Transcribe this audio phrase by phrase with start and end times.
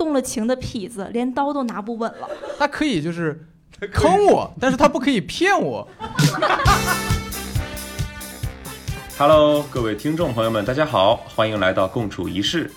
[0.00, 2.26] 动了情的痞子，连刀都拿不稳了。
[2.58, 3.38] 他可以就是
[3.92, 5.86] 坑我，但是他不可以骗我。
[9.18, 12.70] Hello，各位听众朋友们，大家好，欢迎来到共处一室。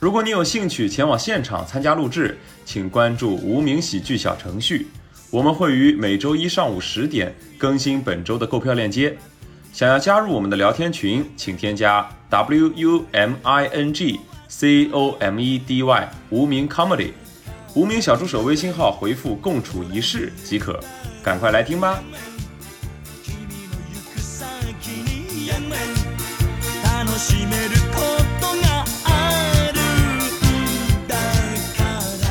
[0.00, 4.88] 如果你有兴趣前往现场参加录制，请关注无名喜剧小程序，
[5.30, 9.16] 我们会于每周一上午十点更新本周的购票链接。
[9.72, 17.13] 想要加入我们的聊天群，请添加 W U M I N G C O M E D Y 无名 Comedy，
[17.73, 20.79] 无名小助手微信号回复“共处一室”即可。
[21.23, 21.99] 赶快来听吧！
[27.03, 27.99] 楽しめるこ
[28.39, 31.15] とがあるんだ
[31.75, 31.83] か
[32.21, 32.29] ら。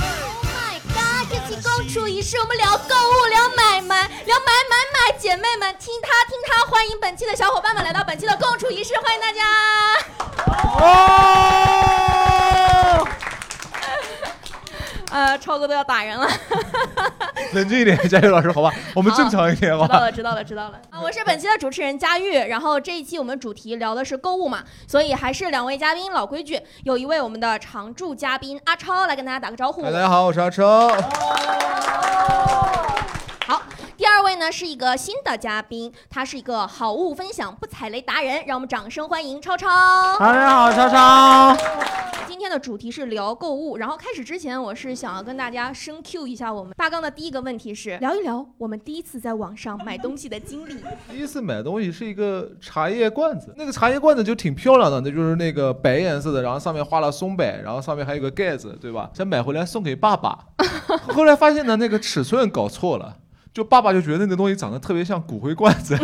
[0.00, 1.28] Oh my god！
[1.30, 5.18] 这期共处一室，我们聊购物，聊买买，聊买买买。
[5.18, 10.17] 姐妹们，听他听他，欢迎本期的小伙伴们来到本期的共处一室，欢迎大家。
[10.79, 10.85] 哦，
[15.11, 16.27] 呃，超哥都要打人了。
[17.53, 19.87] 冷静一点，佳玉老师，好吧， 我们正常一点，好吧。
[19.87, 20.79] 知道了，知道了，知道了。
[20.91, 29.81] 啊，我是本期的主持人佳玉，然后这一期我们主题聊的是购物嘛，所以还是两位嘉宾，老规矩，有一位我们的常驻嘉宾阿超来跟大家打个招呼。
[29.81, 30.89] 嗨，大家好，我是阿超。
[30.89, 30.99] 好，
[33.99, 39.67] 第二位呢是一个新的嘉宾，他是一个好物分享不踩雷达人，让我们掌声欢迎超超。
[40.17, 41.57] 大家好，超超。
[42.25, 50.77] 今天的主题是聊购物，然后开始之前，我是想要跟大家深 Q 一下我们大纲的第一个问题是聊一聊我们第一次在网上买东西的经历。
[51.11, 59.09] 第一次买东西是一个茶叶罐子，那个茶叶罐子就挺漂亮的，那就是那个白颜色的，然后上面画了松柏，然后上面还有个盖子，对吧？
[59.13, 60.39] 想买回来送给爸爸，
[61.13, 63.17] 后来发现呢，那个尺寸搞错了。
[63.53, 65.97] 就爸爸就觉得那个东西长得特别像骨灰罐子，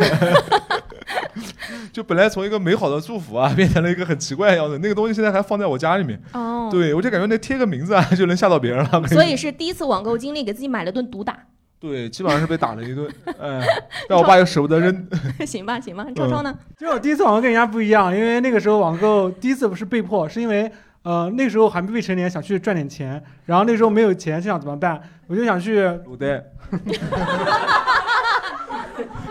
[1.94, 4.78] 就本来从一个美好的祝福啊， 变成了一个很奇怪的样子。
[4.80, 9.08] 那个东西现在还放在我家里面，哦，对我就感觉那贴个名字啊 就能吓到别人了。
[9.08, 11.38] 所以是第一次网购经历，给自己买了顿毒打。
[11.78, 13.08] 对，基本上是被打了一顿，
[13.40, 13.62] 哎，
[14.10, 15.08] 但我爸又舍不得扔。
[15.46, 16.58] 行吧，行吧，超超呢？
[16.80, 20.72] 就我第一次网购跟人家不一样，因为那个时候网购第一次不是被迫，是因为
[21.06, 25.00] 呃那时候还未成年，想去赚点钱，然后那时候没有钱，就想怎么办？
[25.28, 26.44] 我就想去卤蛋，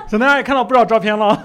[0.09, 1.37] 可能大家也看到不少照片了，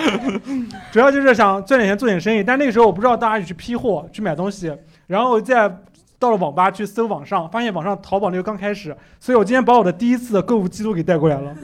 [0.92, 2.44] 主要就是想赚点钱做点生意。
[2.44, 4.70] 但那个时候我不知道大家去批货去买东西，
[5.06, 5.74] 然后我在
[6.18, 11.54] 到了网吧去搜网上，发现网上淘宝那个刚开始，所以我今天把我的第一次的购物记录给带过来了。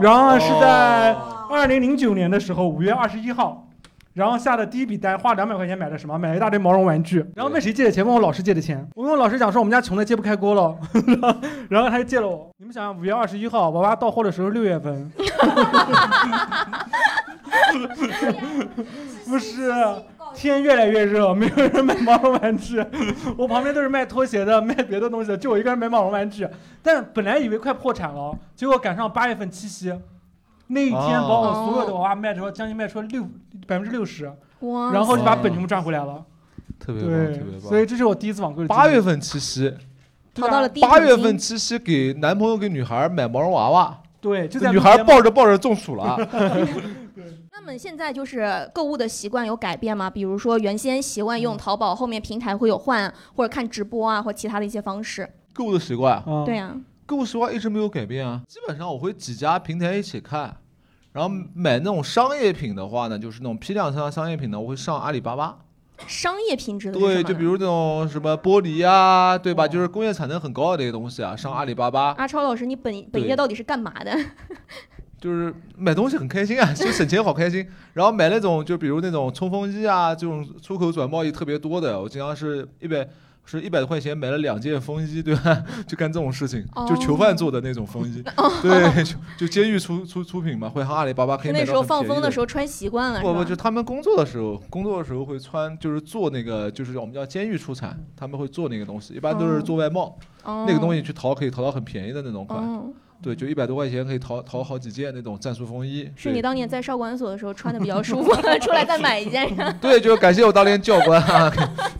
[0.00, 1.14] 然后是在
[1.50, 3.66] 二零零九年的时候，五月二十一号。
[4.12, 6.18] 然后下的第一笔单，花两百块钱买的什么？
[6.18, 7.24] 买了一大堆毛绒玩具。
[7.36, 8.04] 然后问谁借的钱？
[8.04, 8.84] 问我老师借的钱。
[8.96, 10.76] 我跟我老师讲说我们家穷的揭不开锅了，
[11.70, 12.50] 然后他就借了我。
[12.58, 15.10] 你们想想，五月二十一号，娃娃到货的时候六月份，
[19.26, 19.72] 不是
[20.34, 22.84] 天越来越热，没有人买毛绒玩具。
[23.36, 26.48] 我旁边都是卖拖鞋的，卖别的东西的，就我一个人买毛绒玩具。
[26.82, 29.94] 但本来以为快破产了，结果赶上八月份七夕。
[30.70, 33.22] 那一天把我所有的娃娃卖出，将近卖出了六
[33.66, 34.32] 百分之六十，
[34.92, 36.24] 然后就把本全部赚回来了。
[36.78, 37.60] 特别棒，特别，棒。
[37.60, 38.64] 所以这是我第一次网购。
[38.66, 39.74] 八月份七夕，
[40.32, 46.16] 淘到了第一桶八月份七夕给男朋友给女孩买毛绒娃娃，对，就在女孩抱着抱着中暑了。
[47.52, 50.08] 那么现在就是购物的习惯有改变吗？
[50.08, 55.28] 比如说原先习惯用淘宝，后面平台会有换，或者看直播啊，或其他的一些方式。
[55.52, 56.74] 购物的习惯，啊，对呀、
[57.10, 58.40] 购物习惯一直没有改变啊。
[58.46, 60.56] 基本上我会几家平台一起看，
[61.12, 65.58] 然后买那种商业品的话呢，就是那种批量商商业品呢，我会上阿里巴巴。
[66.06, 69.66] 商业品质的对，就比如那种什么玻璃啊，对哦吧？
[69.66, 72.12] 就是工业产能很高的这些东西啊，上阿里巴巴。
[72.12, 74.16] 阿超老师，你本本业到底是干嘛的？
[75.20, 77.66] 就是买东西很开心啊，就省钱好开心。
[77.92, 83.06] 然后买那种就比如那种冲锋衣啊，这种出口转贸易特别多的，我经常是一百
[83.58, 85.62] 是一百多块钱买了两件风衣，对吧？
[85.86, 88.22] 就干这种事情，就囚犯做的那种风衣，
[88.62, 100.64] 对，就就监狱出出出品嘛，会和阿里巴巴可以买到那时候放风的的时候穿习惯了，不不，就他们工作的时候，工作的时候会穿，就是做那个，就是我们叫监狱出产，他们会做那个东西，一般都是做外贸，哦。
[100.68, 102.92] 那个东西去淘可以淘到很便宜的那种款，哦，
[103.22, 106.10] 对，就一百多块钱可以淘淘好几件那种战术风衣。
[106.16, 109.48] 是你当年在少管所的时候穿的比较舒服， 出来再买一件。
[109.80, 111.52] 对，就感谢我当年教官啊，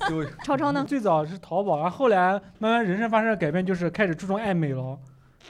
[0.09, 0.85] 就 超超呢？
[0.89, 4.99] 最早是淘宝，然后后来慢慢人生发生了改变，就是开始注重爱美了，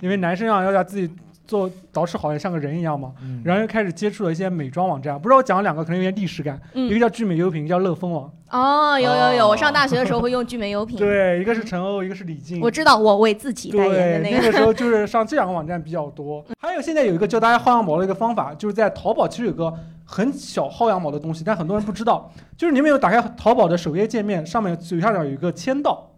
[0.00, 1.08] 因为男生啊要让自己
[1.50, 3.12] 做捯饬好，也像个人一样嘛。
[3.20, 6.55] 嗯然后又开始接触了一些美妆网站，不知道我讲了两个，可能有点历史感。
[6.73, 8.32] 一个嗯，叫聚美优品，一个叫乐蜂网。
[8.50, 10.97] 哦，有有有，哦我上大学的时候会用聚美优品。
[11.00, 12.61] 对，一个是陈欧，一个是李静。
[12.61, 14.37] 我知道，我为自己代言，的那个。
[14.38, 16.44] 那个时候就是上这两个网站比较多。
[16.61, 19.73] 还有现在有一个教大家薅羊毛的一个方法，就是在淘宝其实有个
[20.05, 22.31] 很小薅羊毛的东西，但很多人不知道。
[22.56, 26.11] 就是你们有打开淘宝的首页界面，上面左下角有一个签到，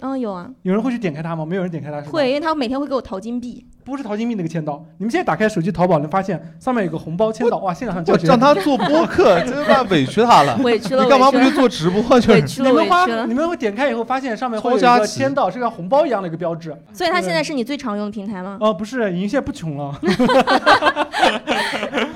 [0.00, 1.44] 嗯，有啊，有人会去点开它吗？
[1.44, 2.00] 没有人点开它？
[2.10, 3.66] 会，因为他每天会给我淘金币。
[3.84, 4.84] 不是淘金币那个签到。
[4.98, 8.26] 你们现在打开手机淘宝，能发现上面有个红包签到，哇，现场叫谁？
[8.26, 10.56] 我让他做播客，真他妈委屈他了。
[10.62, 11.38] 委屈了，你干嘛不？
[11.38, 12.32] 去做直播去？
[12.32, 13.34] 委屈了，你们花委屈了你。
[13.34, 16.74] 们会点开以后发现上面会有一个签到，是像红包一样的一个标志。
[16.92, 18.56] 所以它现在是你最常用的平台吗？
[18.60, 20.00] 哦，不是，已经现在不穷了。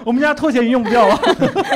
[0.05, 1.21] 我们家拖鞋已经用不掉了。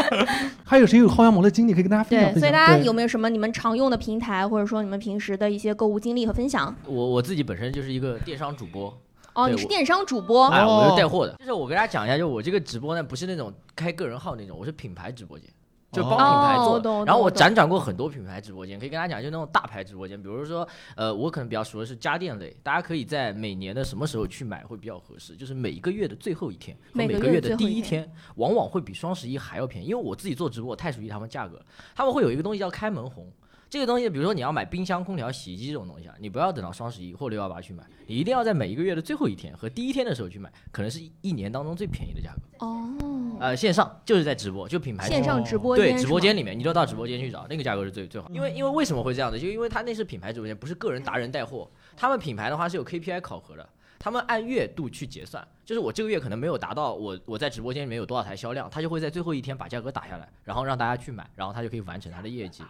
[0.65, 2.41] 还有谁有薅羊毛的经历可以跟大家分享对，分享？
[2.41, 6.75] 所以大家有没有什么你们常用的平台，或者说你们平时的一些购物经历和分享？
[6.87, 8.97] 我我自己本身就是一个电商主播，
[9.35, 11.35] 哦，你是电商主播，哎，哦我是带货的。
[11.39, 15.49] 就是我跟大家讲一下，就我这个直播呢，不是那种开个人号那种，我是品牌直播间，
[15.91, 29.87] 就帮品牌做然后我辗转过很多品牌直播间，可以跟大家讲，就那种大牌直播间，比如说，呃，我可能比较熟的是家电类，大家可以在每年的什么时候去买会比较合适，就是每一个月的最后一天和每个月的第一天，往往会比双十一还要便宜。
[29.89, 31.65] 因为我自己做直播，我太熟悉他们价格了，
[31.95, 33.27] 他们会有一个东西叫开门红。
[33.73, 42.67] 这个东西，比如说你要买冰箱、空调、洗衣机这种东西啊，你不要等到双十一或六幺八去买，你一定要在每一个月的最后一天和第一天的时候去买，可能是一年当中最便宜的价格。
[42.67, 42.95] 哦，
[43.41, 48.29] 呃，线上就是在直播，就品牌线上直播对直播间里面，你就到直播间去找，那个价格是最最好。
[48.29, 49.41] 因为因为为什么会这样子？
[49.41, 51.67] 就因为它那是品牌直播间，不是个人达人带货。
[51.97, 53.67] 他们品牌的话是有 KPI 考核的，
[53.99, 62.63] 他们按月度去结算，就是我这个月可能没有达到我我在直播间里面有多少台销量，他就会在最后一天把价格打下来，然后让大家去买，然后他就可以完成他的业绩。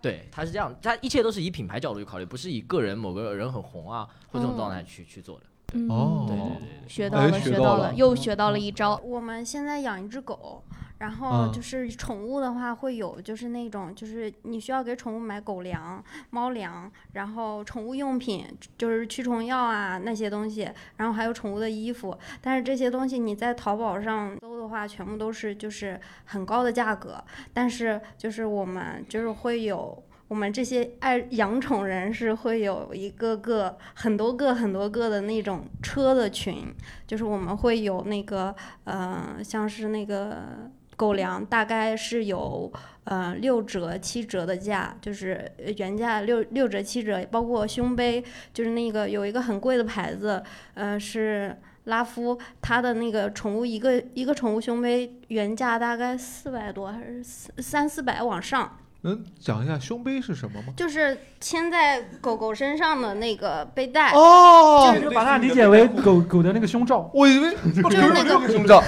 [0.00, 5.46] 对，他是这样，他一切都是以品牌角度去考虑，不是以个人某个人很红啊或这种状态去去做的。
[5.74, 5.88] 嗯。
[5.88, 8.96] 哦对对对学到了，学到了又学到了一招。
[9.04, 10.62] 我们现在养一只狗，
[10.98, 18.46] 然后嗯就是宠物的话会有就是那种就是你需要给宠物买狗粮、猫粮，然后宠物用品
[18.76, 22.16] 就是驱虫药啊那些东西，然后还有宠物的衣服。
[22.40, 27.22] 但是这些东西你在淘宝上搜的话，全部都是就是很高的价格，
[27.52, 30.02] 但是就是我们就是会有。
[30.28, 36.66] 我们这些爱养宠人士会有一个个、很多个、很多个的那种车的群，
[37.06, 38.54] 就是我们会有那个
[38.84, 42.70] 呃，像是那个狗粮，大概是有
[43.04, 48.22] 呃六折、七折的价，就是原价六六折、七折，包括胸杯，
[48.52, 50.42] 就是那个有一个很贵的牌子，
[50.74, 51.56] 呃是。
[51.84, 60.72] 拉夫，它的那个宠物一个一个宠物胸杯原价大概四百多，还是四三四百往上，能讲一下胸杯是什么吗？
[60.76, 64.12] 就是牵在狗狗身上的那个背带。
[64.12, 67.10] 哦就是把它理解为狗狗的那个胸罩。
[67.14, 68.82] 我以为 就是那个胸罩。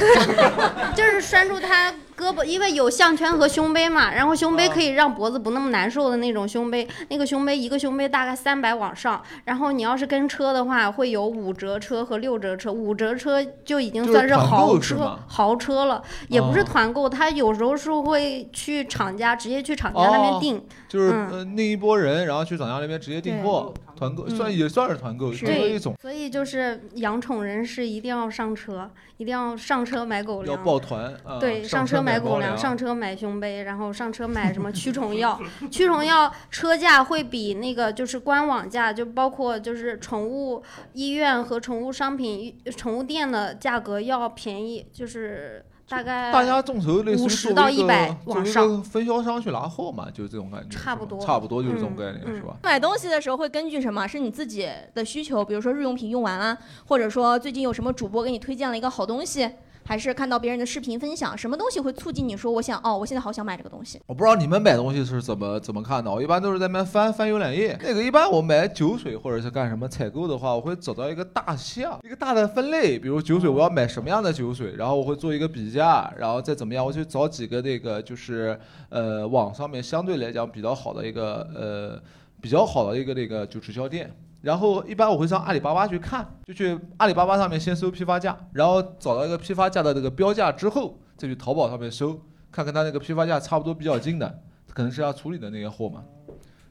[0.94, 6.86] 就是拴住它胳膊，因为有项圈和胸杯嘛，然后胸杯可以让脖子不那么难受的那种胸杯。
[7.08, 12.70] 那个胸杯一个胸杯大概三百往上，然后你要是跟车的话，会有五折车和六折车。
[12.70, 20.66] 五折车就已经算是豪车吗豪车了，也不是哦团购，他有时候是会去厂家直接去厂家那哦边订。
[20.88, 30.64] 就是嗯呃那一波人，然后去厂家那边直接订货，团购嗯算也算是团购，是团购一种所以就是养宠人士一定要上车，一定要上车买狗要粮。
[30.64, 31.38] 抱团啊。
[31.38, 35.38] 对，上车买狗粮，上车买胸杯，然后上车买什么驱虫药。
[35.70, 40.62] 驱虫药车价会比那个就是官网价，就包括就是宠物
[40.94, 52.56] 医院和宠物商品、宠物店的价格要便宜，就是大概大家众筹类似于50作为到一个100作为一个往上分销商去拿货嘛，就是这种感觉，差不多差不多就是这种嗯概念，嗯是吧？
[52.62, 54.06] 买东西的时候会根据什么？
[54.06, 59.50] 是你自己的需求，比如说日用品用完了，或者说最近有什么主播给你推荐了一个好东西，
[59.90, 64.00] 还是看到别人的视频分享，什么东西会促进你说我想哦，我现在好想买这个东西？
[64.06, 67.76] 我不知道你们买东西是怎么怎么看的，我一般都是在那边翻翻浏览页。
[67.82, 78.56] 那个一般我买酒水或者是干什么采购的话，我会找到一个大项，一个大的分类，比如酒水我要买什么样的酒水，然后我会做一个比价，然后再怎么样，我去找几个那个就是
[78.90, 82.00] 呃网上面相对来讲比较好的一个呃
[82.40, 84.08] 比较好的一个那个就直销店。
[84.40, 92.20] 然后一般我会上阿里巴巴去看，就去阿里巴巴上面先搜批发价，然后找到一个批发价的这个标价之后，再去淘宝上面搜，
[92.50, 94.42] 看看它那个批发价差不多比较近的，
[94.72, 96.04] 可能是要处理的那些货嘛。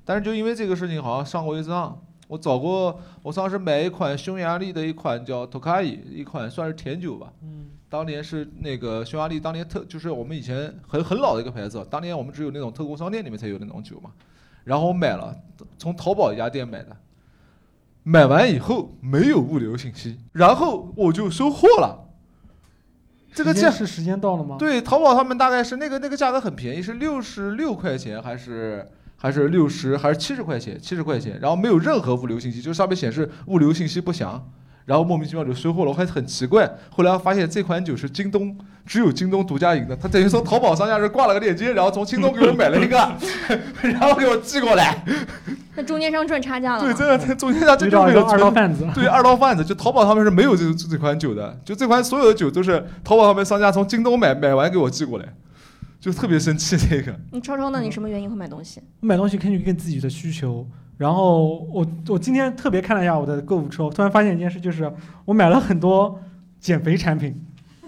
[0.04, 2.02] 但是就因为这个事情，好像上过一次当。
[2.28, 7.34] 我找过，我上次买一款匈牙利的一款叫 Tokai，一款算是甜酒吧。
[7.42, 14.12] 嗯，当年是那个匈牙利当年特，就是我们以前很很老的一个牌子，当年我们只有那种特供商店里面才有那种酒嘛。
[14.64, 15.36] 然后我买了，
[15.80, 16.96] 从淘宝一家店买的，
[18.04, 22.06] 买完以后没有物流信息，然后我就收货了。
[23.34, 28.88] 这个价是时间到了吗？，对淘宝他们大概是那个那个价格很便宜，是六十六块钱还是
[29.18, 30.80] 还是六十还是七十块钱？
[30.82, 34.50] 七十块钱，然后没有任何物流信息，就上面显示物流信息不详。
[34.90, 36.68] 然后莫名其妙就收货了，我还很奇怪。
[36.90, 42.98] 后来发现这款酒是京东只有京东独家营的，他等于从淘宝商家这挂了个链接，然后从京东给我买了一个，
[43.84, 45.06] 然后给我寄过来。
[45.76, 46.98] 那中间商赚差价了对，吗。
[46.98, 48.88] 真的，中间商这遇到一个二道贩子。
[48.96, 55.26] 对二道贩子，就淘宝上面是没有这这这款酒的，就这款所有的酒都是淘宝上面商家从京东买买完给我寄过来，
[56.00, 57.16] 就特别生气这个。
[57.32, 57.80] 你超超呢？
[57.80, 58.82] 你什么原因会买东西？
[59.02, 60.66] 买东西根据跟自己的需求。
[61.00, 64.92] 然后我我今天特别看了一下我的购物车，我突然发现一件事，就是
[65.24, 66.20] 我买了很多
[66.60, 67.34] 减肥产品。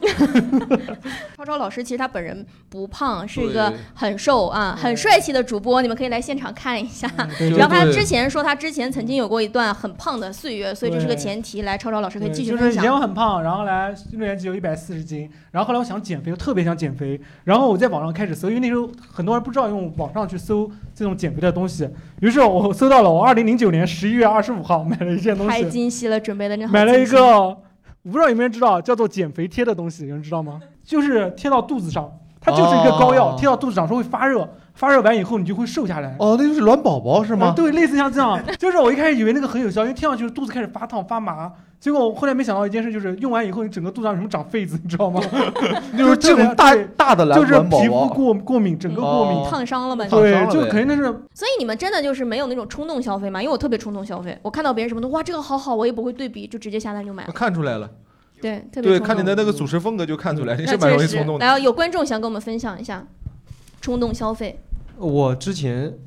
[1.36, 7.12] 超超老师其实他本人不胖，是一个很瘦啊、很帅气的主播，你们可以来现场看一下。
[7.58, 11.64] 然后他之前说他之前曾经有过一段很胖的岁月，所以这是个前提。
[11.64, 13.02] 来，超超老师可以继续分就是以前我。
[13.02, 21.90] 很胖，然后来六年级有一百四十斤，然后后来我想减肥，我特别想减肥，然后我在网上开始搜，因为那时候很多人不知道用网上去搜这种减肥的东西，
[22.20, 26.72] 于是我搜到了，我二零零九年十一月二十五号买了一件东太西，精细了，准备的那好。
[26.72, 27.58] 买了一个，
[28.04, 30.60] 我不知道有没有人知道，叫做减肥贴的东西，有人知道吗？
[30.84, 36.16] 就是贴到肚子上，它就是一个膏药，哦贴到肚子上说会发热，发热完以后你就会瘦下来。
[36.20, 37.48] 哦，那就是暖宝宝是吗？
[37.48, 41.52] 啊对，类似像这样，就是我一开始以为那个很有效，因为贴上去肚子开始发烫发麻，
[41.82, 45.20] 结果我后来没想到一件事，就是用完以后你整个肚子上什么长痱子，你知道吗？
[45.98, 48.08] 就是这种大大的就是皮肤。
[48.10, 49.38] 过过敏，整个过敏。
[49.40, 50.06] 哦烫伤了吧？
[50.06, 51.02] 你烫伤对，就肯定那是
[51.34, 53.42] 所以你们真的就是没有那种冲动消费吗？
[53.42, 57.34] 因为我特别冲动消费，我看到别人什么的，哇，这个好好，我也不会对比，就直接下单就买我了。
[57.34, 57.90] 看出来了，
[58.40, 61.46] 对，特别对，冲动看你的那个主持风格就看出来，你是蛮容易冲动的。
[61.46, 63.08] 来，有观众想跟我们分享一下
[63.82, 64.60] 冲动消费。
[64.98, 65.98] 我之前，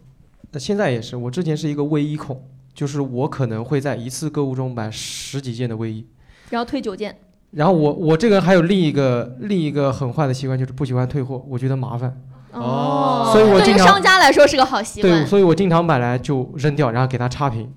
[0.52, 2.40] 呃现在也是，我之前是一个卫衣控，
[2.74, 6.06] 就是我可能会在一次购物中买十几件的卫衣。
[6.50, 7.16] 然后退九件，
[7.52, 12.20] 然后我我这个人还有另一个另一个很坏的习惯，就是不喜欢退货，我觉得麻烦。
[12.52, 15.26] 哦所以我对于经商家来说是个好习惯对，惯。
[15.26, 17.72] 所以我经常买来就扔掉，然后给他差评。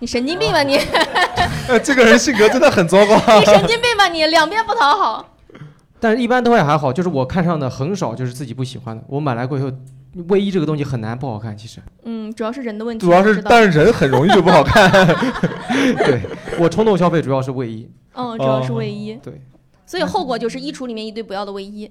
[0.00, 0.76] 你神经病吧你？
[1.68, 3.14] 呃，这个人性格真的很糟糕。
[3.38, 4.26] 你神经病吧你？
[4.26, 5.36] 两边不讨好。
[6.00, 9.04] 但是一般都会还好，就是我看上的很少就是自己不喜欢的。
[9.06, 9.70] 我买来过以后，
[10.28, 11.80] 卫衣这个东西很难不好看，其实。
[12.04, 13.06] 嗯，主要是人的问题。
[13.06, 14.90] 主要是，但是人很容易就不好看。
[16.04, 16.22] 对
[16.58, 17.88] 我冲动消费主要是卫衣。
[18.14, 19.18] 嗯，主要是卫衣。
[19.22, 19.40] 对，
[19.86, 21.90] 所以后果就是衣橱里面一堆不要的卫衣，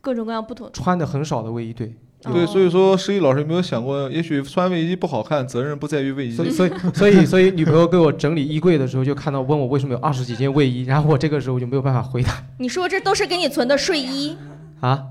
[0.00, 0.70] 各种各样不同。
[0.72, 1.94] 穿的很少的卫衣，对。
[2.22, 6.44] 对，哦所以说施一老师有没有想过，也许穿卫衣不好看，责任不在于卫衣所。
[6.44, 14.36] 以所以所以所以女朋友给我整理衣柜的时候，就看到问我为什么有二十几件卫衣，然后我这个时候就没有办法回答你说这都是给你存的睡衣，
[14.80, 15.04] 啊，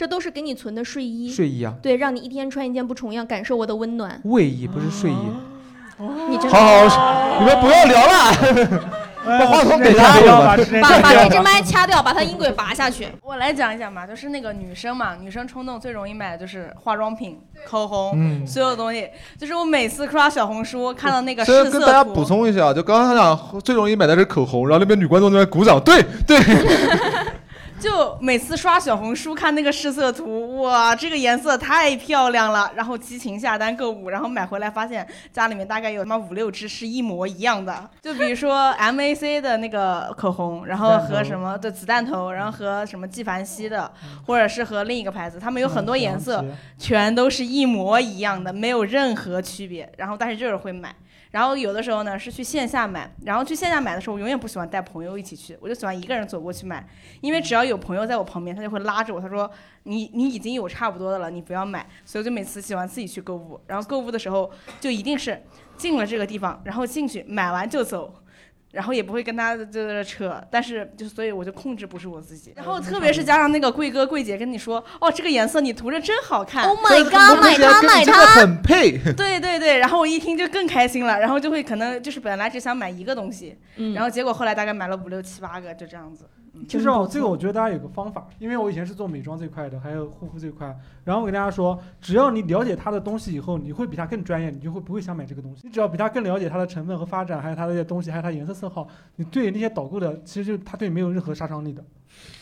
[0.00, 1.30] 这都是给你存的睡衣。
[1.30, 4.18] 睡衣啊，对，让你一天穿一件不重样，感受我的温暖。
[4.24, 5.14] 卫衣不是睡衣。
[6.30, 8.90] 你真好好，你们不要聊了。
[9.22, 13.08] 把话筒给他要把把把这只麦掐掉，把它音轨拔下去。
[13.22, 19.06] 我来讲一讲吧，就是那个女生嘛，女生冲动最容易买的就是化妆品、口红，嗯所有东西。
[19.36, 26.38] 就是我每次刷小红书看到那个试色图，跟大家补充一下，就刚刚他讲最容易买的是口红，然后那边女观众那边鼓掌，对对，
[27.80, 43.90] 就每次刷小红书看那个试色图，哇，这个颜色太漂亮了，然后激情下单购物，然后买回来发现家里面大概有他妈五六支是一模一样的，就比如说 MAC 的那个口红，然后和什么的子弹头，然后和什么纪梵希的，
[44.26, 46.44] 或者是和另一个牌子，他们有很多颜色，
[46.78, 49.90] 全都是一模一样的，没有任何区别。
[49.96, 50.94] 然后但是就是会买，
[51.30, 56.84] 然后有的时候呢是去线下买，然后去线下买的时候，我永远不喜欢带朋友一起去，我就喜欢一个人走过去买，
[57.20, 59.50] 因为只要有朋友在我旁边，他就会拉着我，他说
[59.84, 61.86] 你你已经有差不多的了，你不要买。
[62.04, 65.42] 所以我就每次喜欢自己去购物，然后购物的时候就一定是
[65.76, 68.19] 进了这个地方，然后进去买完就走。
[68.72, 72.52] 然后也不会跟他就是扯，但是就所以我就控制不是我自己。
[72.54, 76.64] 然后特别是加上那个贵哥贵姐跟你说，哦，这个颜色你涂着真好看。
[76.64, 78.40] Oh my god，买它买这个它！
[78.40, 78.98] 很配。
[79.16, 86.24] 对对对，然后我一听就更开心了，然后就会可能就是本来只想买一个东西，嗯然后结果后来大概买了五六七八个，就这样子。
[86.68, 90.66] 其实哦，这个我觉得大家有个方法，因为我以前是做美妆这块的，还有护肤这块。
[91.04, 95.62] 然后我跟大家说，只要你了解它的东西以后，你会比它更专业，你就会不会想买这个东西。
[95.66, 98.86] 你只要比它更了解它的成分和发展，还有它的这些东西，还有它颜色色号，
[99.16, 101.82] 你对那些导购的，其实就它对你没有任何杀伤力的。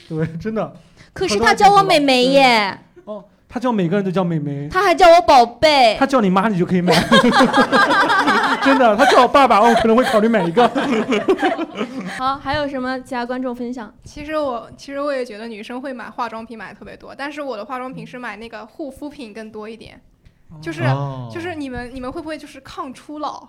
[0.09, 0.73] 对，真的。
[1.13, 5.97] 可是他叫我美眉耶，哦，他叫每个人都叫美眉，他还叫我宝贝。
[5.99, 6.93] 他叫你妈你就可以买。
[8.69, 10.69] 真的，他叫我爸爸，我可能会考虑买一个。
[12.19, 13.93] 好，还有什么其他观众分享？
[14.05, 20.01] 其实我其实我也觉得女生会买化妆品买的特别多，但是我的化妆品是买那个护肤品更多一点，
[20.61, 23.47] 就是、哦就是你们你们会不会就是抗初老？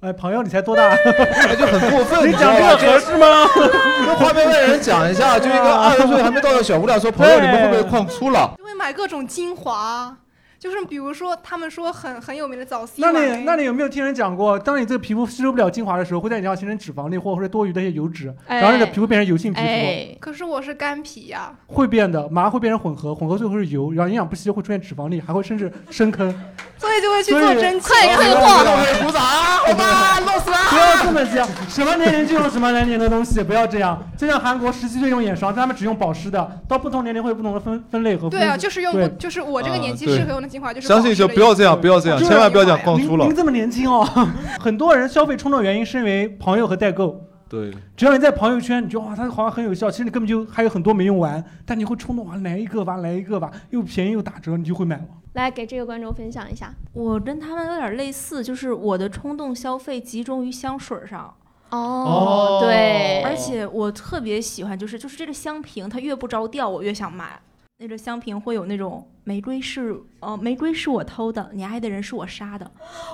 [0.00, 0.88] 哎，朋友，你才多大？
[1.04, 2.26] 那就很过分。
[2.28, 3.26] 你讲这个合适吗？
[4.04, 10.16] 跟画面外的人讲一下，就一个二十岁还没到的小姑娘说：“朋友，你们会不会抗初老就会买各种精华，
[10.62, 26.32] 就是比如说他们说很很有名的早 C 那你那你有没有听人讲过，当你这个皮肤吸收不了精华的时候，会在你身上形成脂肪粒或者多余的一些油脂，哎然后你的皮肤变成油性皮肤，哎，可是我是干皮呀、会变的，马上会变成混合，混合最后是油，然后营养不吸收会出现脂肪粒，还会甚至深坑。
[26.78, 27.88] 所以就会去做针灸。
[27.88, 29.58] 快退货鼓掌啊！
[29.66, 34.00] 好吧，弄死不要这么讲，什么年龄就用什么年龄的东西，不要这样。
[34.16, 43.36] 就像韩国十七岁用眼霜，他们只用保湿的，到不同年龄会有不同的分分类和分对啊，就是用就是我这个年纪适合用的精华，就是相信就不要这样，不要这样，千万不要讲矿粗了您您。
[43.36, 44.04] 这么年轻哦，
[44.60, 47.20] 很多人消费冲动原因是因为朋友和代购。
[47.48, 55.04] 对，只要你在朋友圈，你觉得哇，它好像很有效，其实你根本就还有很多没用完，但你会冲动啊，来一个吧，来一个吧，又便宜又打折，你就会买了。
[55.34, 56.74] 来给这个观众分享一下。
[56.94, 61.34] 我跟他们有点类似，就是我的冲动消费集中于香水上。
[61.70, 67.40] 哦对而且我特别喜欢，就是就是这个香瓶，它越不着调，我越想买。
[67.82, 72.70] 那个香瓶会有那种玫瑰是呃玫瑰是我偷的，你爱的人是我杀的，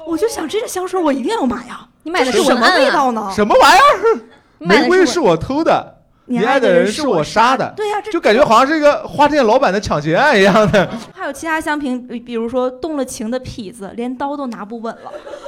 [0.07, 1.89] 我就想这个香水我一定要买呀。
[2.03, 3.33] 你买的是什么味道呢？
[3.35, 4.21] 什么玩意儿？
[4.61, 7.73] 玫瑰是我偷的，你爱的人是我杀的。
[7.75, 10.87] 对呀这就感觉好像是一个花店老板的抢劫案一样的。
[11.15, 15.11] 还有其他香瓶，比比如说动了情的痞子，连刀都拿不稳了，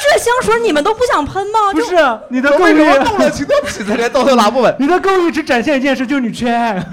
[0.00, 1.72] 这香水你们都不想喷吗？
[1.72, 1.96] 不就是
[2.28, 4.74] 你的购为什么动了情的痞子连刀都拿不稳？
[4.78, 6.74] 你的购物欲只展现一件事，就是你缺爱。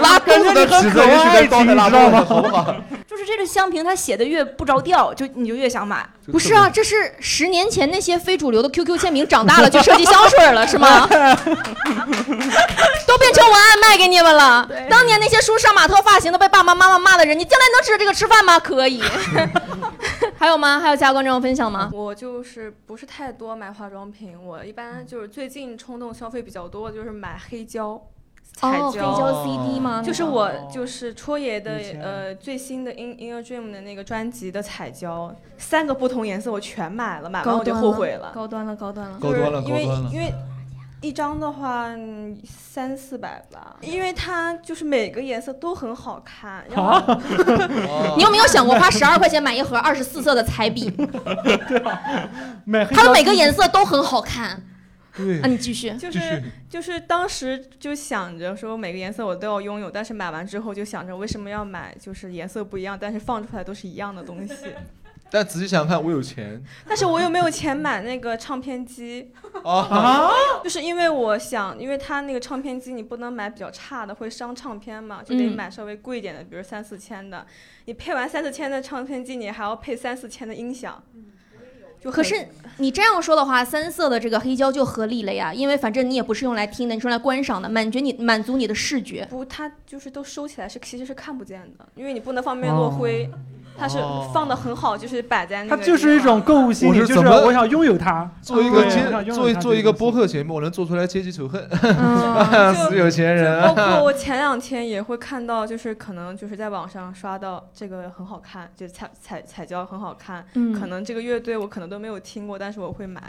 [0.00, 2.74] 拉钩子的起子也许连刀都拉不稳，好不好？
[3.08, 6.06] 就是这个香瓶，它写的越不着调，就你就越想买。
[6.30, 11.06] 不是啊，这是十年前那些非主流的 QQ 签名长大了就设计香水了，是吗？
[13.06, 14.68] 都变成文案卖给你们了。
[14.90, 18.58] 当年那些梳杀马特发型的被爸爸妈妈骂的人，你将来能指着这个吃饭吗？
[18.60, 19.02] 可以。
[20.36, 20.78] 还有吗？
[20.78, 21.90] 还有其他观众分享吗？
[21.92, 28.00] 我就是不是太多买化妆品，我一般就是最近冲动消费比较多，就是买黑胶。
[28.58, 38.32] 彩哦胶、CD 吗就是我就是戳爷的呃最新的 In Inner Dream 的那个专辑的彩胶，三个不同颜色我全买了，买完我就后悔了。
[38.34, 40.34] 高端了，高端了，高端了因为高端了因为
[41.00, 46.64] 一张的话嗯三四百吧，因为它就是每个颜色都很好看。
[46.74, 47.14] 然后
[48.18, 50.90] 你有没有想过花十二块钱买一盒二十四色的彩笔？
[52.90, 54.60] 它的每个颜色都很好看。
[55.18, 55.90] 对啊，你继续。
[55.98, 64.54] 就是就是当时就想着说每个颜色我都要拥有，但是买完之后就想着为什么要买就是颜色不一样，但是放出来都是一样的东西。
[65.30, 69.30] 但仔细想想看，我有钱但是我又没有钱买那个唱片机
[69.62, 70.30] 啊，
[70.64, 77.46] 就是因为我想，因为它那个唱片机你不能买比较差的，会伤唱片嘛，就得嗯买稍微贵一点的，比如三四千的。
[77.84, 81.02] 你配完三四千的唱片机，你还要配三四千的音响，
[82.00, 89.26] 就可是你这样说的话，三色的这个黑胶就合理了呀，因为反正你也不是用来听的，你是用来观赏的，满足你满足你的视觉。
[89.28, 93.28] 不，它就是都收起来是其实是看不见的，因为你不能方便落灰。
[93.78, 93.98] 它是
[94.34, 95.82] 放的很好，就是摆在那它。
[95.82, 98.30] 就是一种购物心理，就是我想拥有它。
[98.42, 103.94] 做一个对接我想拥有做一做一个播客节目，我能做出来阶级仇恨，嗯 死有钱人包啊。
[103.94, 113.22] 括我 前两天也会看到，就是可能就是在网上刷到这个很好看，就彩彩彩胶很好看，嗯可能这个乐队我可能都没有听过，但是我会买。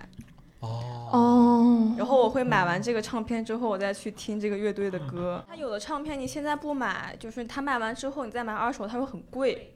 [0.61, 5.41] 哦，然后我会买完这个唱片之后，我再去听这个乐队的歌。
[5.47, 9.73] 它有的唱片你现在不买，就是它卖完之后你再买二手，它会很贵，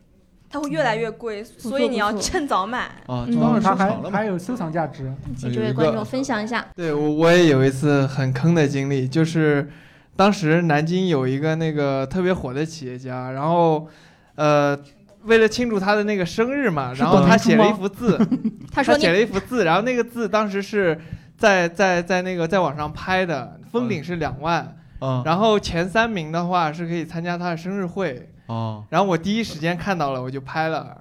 [0.54, 2.82] 它会越来越贵，所以你要趁早买。
[3.08, 3.89] 啊，当是它还。
[4.12, 5.12] 还有收藏价值。
[5.36, 6.63] 请这位观众分享一下。
[6.76, 9.68] 对我我也有一次很坑的经历，就是
[10.16, 13.88] 当时南京有一个那个特别火的企业家，然后
[14.36, 14.78] 呃
[15.24, 18.20] 为了庆祝他的那个生日嘛，然后他写了一幅字，
[18.72, 20.96] 他说你写了一幅字，然后那个字当时是
[21.36, 30.98] 在在在那个在网上拍的，封顶是两万，嗯然后前三名的话是可以参加他的生日会，哦，然后我第一时间看到了，我就拍了。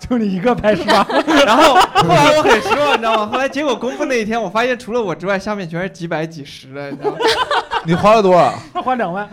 [0.00, 1.06] 就你一个拍是吧？
[1.46, 3.26] 然后后来我很失望，你知道吗？
[3.32, 7.16] 后来结果公布那一天，我发现除了我之外，下面全是几百几十的，你知道吗？
[7.86, 8.52] 你花了多少？
[8.74, 9.26] 他花两万，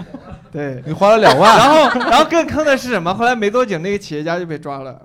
[0.51, 1.57] 对你花了两万。
[1.57, 3.13] 然后，然后更坑的是什么？
[3.13, 5.01] 后来没多久，那个企业家就被抓了，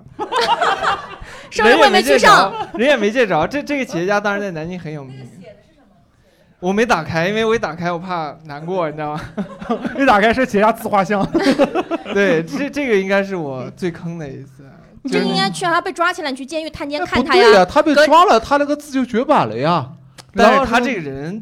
[1.51, 3.45] 生日会没去上，人也没见着。
[3.49, 5.17] 这这个企业家当时在南京很有名。
[6.67, 9.21] 我没打开，因为我一打开我怕难过，你知道吗？
[9.97, 11.25] 一打开是企业家自画像。
[12.13, 14.65] 对，这这个应该是我最坑的一次。
[15.03, 17.65] 你就应该去让他被抓起来，你去监狱探监看他不对呀，呀。
[17.65, 19.89] 他被抓了，他那个字就绝版了呀。
[20.35, 21.41] 但然后是他这个人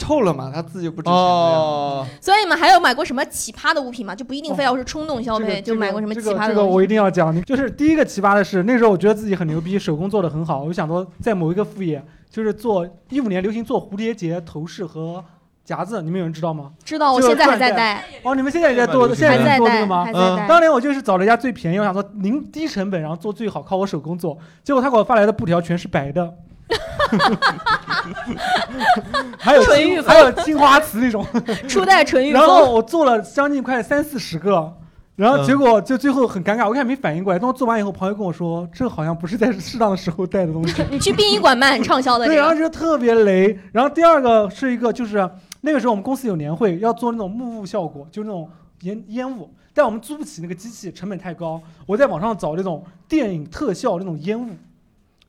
[0.00, 1.58] 臭了嘛，它字就不值钱了呀。
[1.58, 4.14] 哦，所以你们还有买过什么奇葩的物品吗？
[4.14, 6.48] 就不一定非要是冲动消费，这个就买过什么奇这个葩的东西。
[6.48, 15.22] 这个我一定要讲，就是第一个奇葩的是，那时候我觉得自己很牛逼，手工做的很好，我就想说在某一个副业，就是做一五年流行做蝴蝶结头饰和
[15.64, 16.72] 夹子，你们有人知道吗？
[16.82, 20.12] 知道，我现在还在戴，哦，你们现在也在做，还现在也在，做这个吗还？
[20.12, 20.48] 在嗯戴。
[20.48, 24.36] 当年我就是找了一家最便宜，我想说零低成本，然后做最好，靠我手工做。
[24.64, 26.34] 结果他给我发来的布条全是白的，
[29.38, 31.26] 还有纯欲风青还有青花瓷那种。
[31.68, 34.72] 初代纯欲然后，我做了将近快三四十个，
[35.16, 37.38] 然后结果就最后很尴尬，我一开始没反应过来。
[37.38, 40.82] 等我做完以后，朋友跟我说，这好像不是在适当的时候带的东西。
[40.90, 42.60] 你去殡仪馆卖很畅销的对，然后个。
[42.60, 43.58] 就特别雷。
[43.72, 45.28] 然后第二个是一个，就是
[45.62, 48.48] 那个时候我们公司有年会，要做那种幕雾效果，就那种
[48.82, 51.60] 烟烟雾，但我们租不起那个机器，成本太高。
[51.86, 54.48] 我在网上找那种电影特效那种烟雾，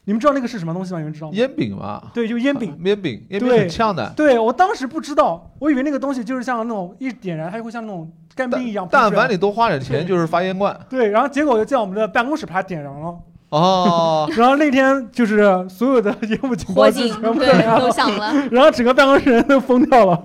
[0.05, 0.99] 你们知道那个是什么东西吗？
[0.99, 1.33] 你们知道吗？
[1.35, 2.75] 烟饼嘛，对，就烟饼。
[2.83, 4.11] 烟饼，烟饼对很呛的。
[4.15, 8.87] 对我当时不知道，我以为那个东西就是像那种一点燃，它就会像那种干冰一样。
[8.91, 10.77] 但凡你多花点钱，就是发烟罐。
[10.89, 13.15] 对，然后结果就在我们的办公室把它点燃了。
[13.49, 20.23] 哦， 然后那天就是所有的烟雾警报器火警对全部都响了， 然后整个办公室人都疯掉了。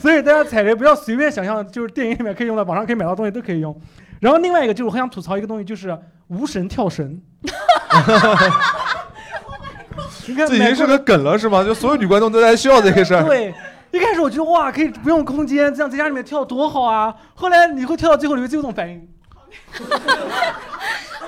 [0.00, 3.78] 所以大家踩雷不要随便想象，就是电影里面可以用的，网上可以买到东西都可以用。
[4.20, 5.96] 然后另外一个就是我很想吐槽一个东西，就是
[6.28, 7.20] 无绳跳绳。
[10.34, 11.62] 这已经是个梗了是吗？
[11.62, 13.22] 就所有女观众都在笑这个事儿。
[13.24, 13.54] 对，
[13.92, 17.14] 一开始我觉得哇，可以不用空间，这样在家里面跳多好啊。
[17.34, 19.08] 后来你会跳到最后，你会这种反应。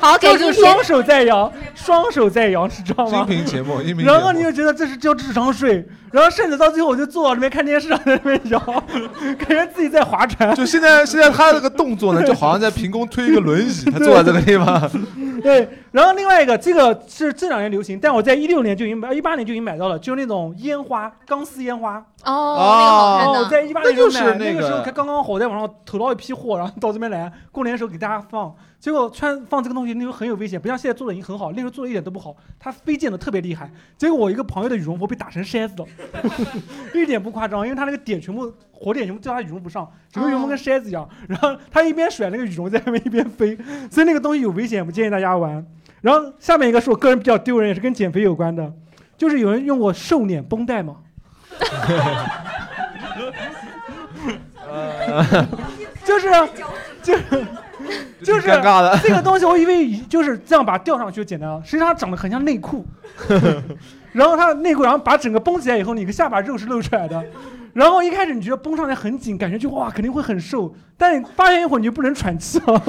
[0.00, 0.60] 好，给就是。
[0.60, 3.20] 双手在摇，双手在摇，你知道吗？
[3.20, 4.08] 音频节目， 音频节目。
[4.08, 8.58] 然后你就觉得这是交智商税，然后甚至到最后我就坐到里面看电视，在那边摇，
[9.38, 10.54] 感觉自己在划船。
[10.54, 14.90] 就现在，现在他这个动作呢，就好像在凭空推一个轮椅，他坐在这个地方。
[15.42, 22.04] 对，然后另外一个，这个是这两年流行，但我在一六年就已经买，一八年就已经买到了，就是那种烟花，钢丝烟花。
[22.24, 23.48] 哦，那个哦，我。
[23.48, 28.52] 在一八那年就买，就是那那个时候刚刚好，我在网上投到一批货，然后到这边来，过年的时候给大家放。
[28.80, 33.70] 结果穿放这个东西那时候很有危险，不像现在做的已经很好，那时候做的一点都不好，它飞溅的特别厉害。
[33.96, 35.88] 结果我一个朋友的羽绒服被打成筛子了，
[36.94, 41.08] 一点不夸张，因为他那个点全部火点全部掉他羽绒服上，整个羽绒服跟筛子一样。
[41.28, 43.58] 然后他一边甩那个羽绒在外面一边飞，
[43.90, 45.66] 所以那个东西有危险，不建议大家玩。
[46.00, 48.72] 然后下面一个是我个人比较丢人，也是跟减肥有关的，
[49.16, 50.98] 就是有人用过瘦脸绷带吗？
[56.04, 56.30] 就是
[57.02, 57.46] 就是
[58.22, 62.84] 就是挺尴尬的 这个东西，我以为就是这样把它吊上去就简单了，实际上它长得很像内裤。
[64.12, 67.22] 然后它的内裤，然后把整个绷起来以后，你个下巴肉是露出来的。
[67.74, 72.82] 然后一开始你觉得绷上来很紧，感觉就哇肯定会很瘦，但你发现一会儿你就不能喘气了，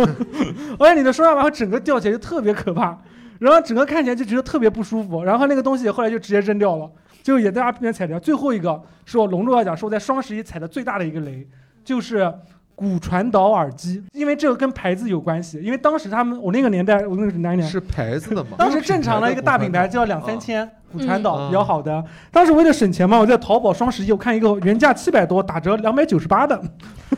[0.80, 2.98] 而且你的双下巴会整个吊起来就特别可怕，
[3.40, 5.24] 然后整个看起来就觉得特别不舒服。
[5.24, 6.90] 然后那个东西后来就直接扔掉了，
[7.22, 8.18] 就也大家避免踩掉。
[8.18, 11.46] 最后一个是我隆重要讲，是我在双十一踩的最大的一个雷，
[11.84, 12.34] 就是。
[12.80, 17.68] 骨传导耳机，因为这个跟牌子有关系，因为当时他们我那个年代，我那个是哪一年？
[17.68, 18.52] 是牌子的嘛？
[18.58, 22.02] 当时正常的一个大品牌就要两三千，骨传导嗯比较好的。
[22.32, 26.58] 当时为了省钱嘛，我在淘宝双十一我看一个原价七百多，打折两百九十八的，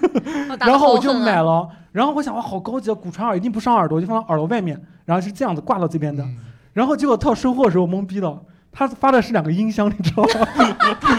[0.61, 1.69] 然后我就买了。
[1.91, 2.95] 然后我想哇，好高级啊！
[2.95, 6.25] 骨传耳一定不伤耳朵，就放到耳朵外面，然后是这样子挂到这边的。
[6.73, 8.41] 然后结果到收货的时候懵逼了。
[8.73, 10.47] 他发的是两个音箱，你知道吗？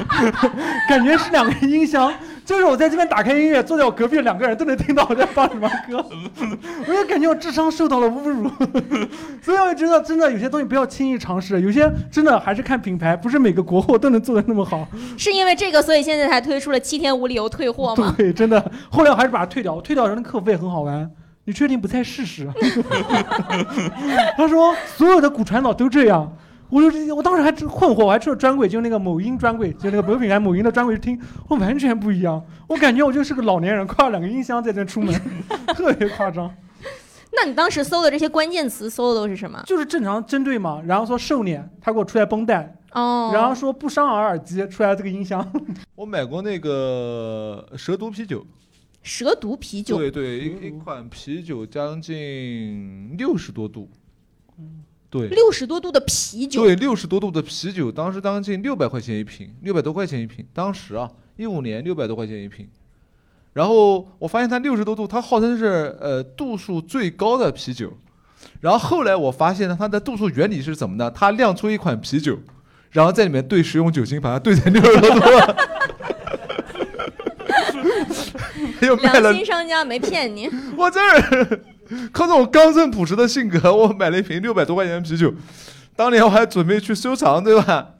[0.89, 2.11] 感觉是两个音箱，
[2.45, 6.05] 就是我在这边打开音乐，坐在我隔壁的两个人都能听到我在放什么歌，
[6.87, 8.51] 我就感觉我智商受到了侮辱。
[9.41, 14.87] 所以我觉得真的有些东西不要轻易尝试，有些真的还是看品牌，不是每个国货都能做的那么好。
[15.17, 18.15] 是因为这个，所以现在才推出了七天无理由退货吗？
[18.17, 21.11] 对，真的，后来我还是把它退掉，退掉人的客服也很好玩。
[21.45, 22.49] 你确定不再试试？
[24.37, 26.33] 他说所有的骨传导都这样。
[26.73, 32.43] 我就我当时还真困惑，我还去了专柜，就那个某音专柜，就那个某品牌某音的专柜听，我完全不一样。
[32.67, 35.15] 我感觉我就是个老年人，挎两个音箱在这出门，
[35.77, 36.51] 特别夸张。
[37.37, 39.63] 那你当时搜的这些关键词搜的都是什么？
[39.67, 45.47] 就是正常针对嘛，然后说瘦脸，他给我出来绷带，哦，然后说不伤耳耳机，出来这个音箱。
[45.95, 48.47] 我买过那个蛇毒啤酒，
[49.03, 53.91] 蛇毒啤酒，对对，一一款啤酒将近六十多度，
[55.13, 60.43] 对，六十多度的啤酒，对，六十多度的啤酒，当时将近六百块钱一瓶，六百多块钱一瓶。
[60.55, 62.67] 当时啊，一五年六百多块钱一瓶。
[63.53, 67.93] 然后我发现它六十多度，它号称是呃度数最高的啤酒。
[68.63, 71.11] 然后后来我发现呢，它的度数原理是怎么呢？
[71.11, 72.39] 它酿出一款啤酒，
[72.93, 75.21] 然后在里面兑食用酒精，把它兑成六十多度。
[78.81, 80.49] 又卖了良心商家没骗你。
[80.75, 81.61] 我这儿
[82.13, 85.33] 靠这种刚正朴实的性格，我买了一瓶六百多块钱的啤酒，
[85.97, 87.91] 当年我还准备去收藏，对吧？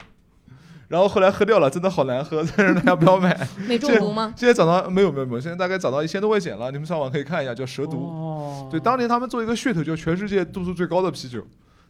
[0.89, 3.35] 然后后来喝掉了，真的好难喝， 但是大家不要买。
[3.67, 4.31] 没中毒吗？
[4.37, 7.97] 现在涨到没有没有没有，现在大概涨到一千多块钱了，你们上网可以看一下，叫蛇毒。
[7.97, 11.45] 哦，对，当年他们做一个噱头，叫全世界度数最高的啤酒。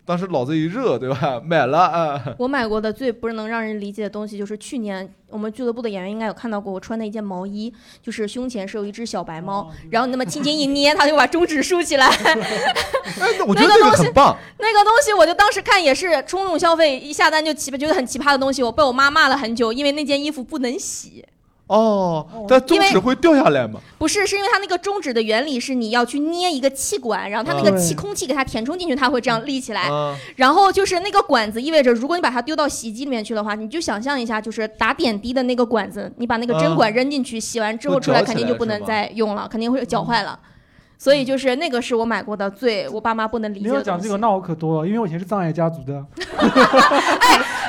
[0.06, 1.40] 当时脑子一热，对吧？
[1.46, 2.22] 买了啊。
[2.38, 12.08] 我买过的最不是能让人理解的东西，就是去年我们俱乐部的演员应该有看到过，我穿的一件毛衣，就是胸前是有一只小白猫，然后你那么轻轻一捏，它就把中指竖起来。
[13.20, 14.38] 哎，我觉得这个很棒。
[14.60, 21.26] 那个东西我就当时看也是冲动消费，一下单就奇葩，觉得很奇葩的东西，我被我妈骂了很久，因为那件衣服不能洗。
[21.68, 23.80] 哦，但中指会掉下来吗？
[23.98, 29.84] 不是，是因为它那个中指的原理是你要去捏一个气管，然后它那个气空气给它填充进去，它会这样立起来。
[29.90, 40.38] 啊 然后就是那个管子意味着，如果你把它丢到洗衣机里面去的话，你就想象一下，就是打点滴的那个管子，你把那个针管扔进去，洗完之后出来肯定就不能再用了，肯定会搅坏了。
[40.98, 43.90] 所以就是那个是我买过的最我爸妈不能理你解的东西。
[43.90, 45.94] 要讲这个，那我可多了，因为我以前是藏爱家族的。
[46.38, 46.48] 哎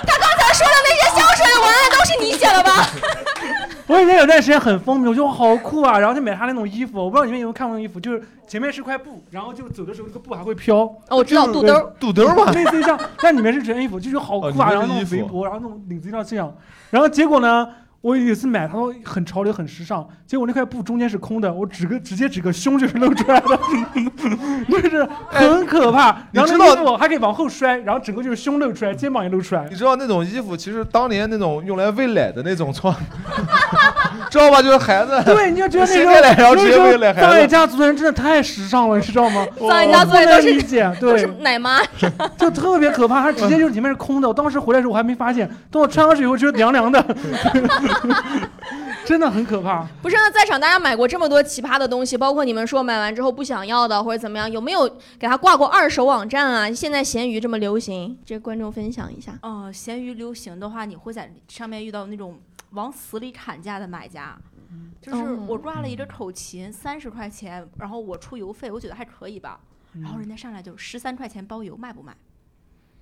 [0.07, 2.90] 他刚才说的那些香水文案都是你写的吧？
[3.88, 6.99] 我以前有段时间很风靡，我觉得我好酷啊，然后就买他那种衣服。
[6.99, 10.79] 我不知道你们有没有看过那种衣服，就是前面是块布，然后就走的时候那个布还会飘。
[10.79, 16.51] 哦，我知道肚兜肚兜嘛类似于这样，但里面是全衣服，就是好酷啊，然后那种围脖，然后那种领子一定要这样。
[16.90, 17.68] 然后结果呢，
[18.04, 23.58] 我有一次买，他说很潮流很时尚，结果那块布中间是空的，我指个直接指个胸就是露出来的，
[24.68, 26.14] 就是很可怕。
[26.30, 29.66] 然后你知道那衣服还可以往后摔，然后整个就是胸露出来，肩膀也露出来。
[29.70, 32.94] 你知道那种衣服，其实当年那种用来喂奶的那种穿，
[34.30, 34.60] 知道吧？
[34.60, 37.20] 就是孩子，对，你就觉得那时候掀开来，然后直接喂奶孩子。
[37.22, 39.46] 藏爱家族的人真的太时尚了，你知道吗？
[39.58, 41.80] 藏爱家族的我不都是能理解，对都是，奶妈。
[42.36, 44.28] 就特别可怕，它直接就是里面是空的。
[44.28, 47.02] 我当时回来的时候我还没发现，等我穿上去以后觉得凉凉的，
[49.04, 49.87] 真的很可怕。
[50.02, 56.70] 不是，那在场大家买过这么多奇葩的东西，包括你们说买完之后不想要的或者怎么样，有没有给他挂过二手网站啊？
[56.72, 59.38] 现在闲鱼这么流行，这观众分享一下。
[59.42, 62.38] 哦，闲鱼流行的话，你会在上面遇到那种
[62.70, 64.37] 往死里砍价的买家。
[65.00, 69.61] 就是哦我抓了一个口琴，三十块钱，然后我出邮费，我觉得还可以吧。
[69.92, 72.12] 然后人家上来就十三块钱包邮，卖不卖？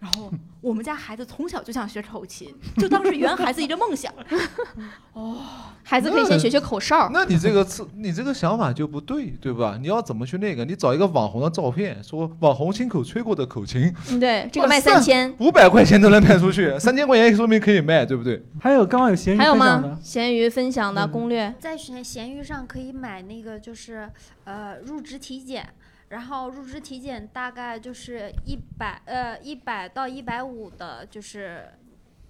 [0.03, 0.29] 然后
[0.61, 4.13] 我们家孩子从小就想学口琴，就当是圆孩子一个梦想。
[5.15, 5.39] 哦，
[5.85, 7.09] 孩子可以先学学口哨。
[7.15, 9.79] 那你这个次，你这个想法就不对，对吧？
[9.81, 10.65] 你要怎么去那个？
[10.65, 15.33] 你找一个网红的照片，说网红亲口吹过的口琴，嗯，对，这个卖三千。
[15.39, 18.45] 五百块钱都能卖出去，三千块钱说明可以卖，对不对？
[18.61, 21.55] 还有刚刚有闲鱼还有分享的吗？，闲鱼分享的攻略。
[21.61, 24.11] 在闲闲鱼上可以买那个就是
[24.43, 25.69] 呃入职体检，
[26.13, 31.67] 然后入职体检大概就是一百呃一百到一百五的，就是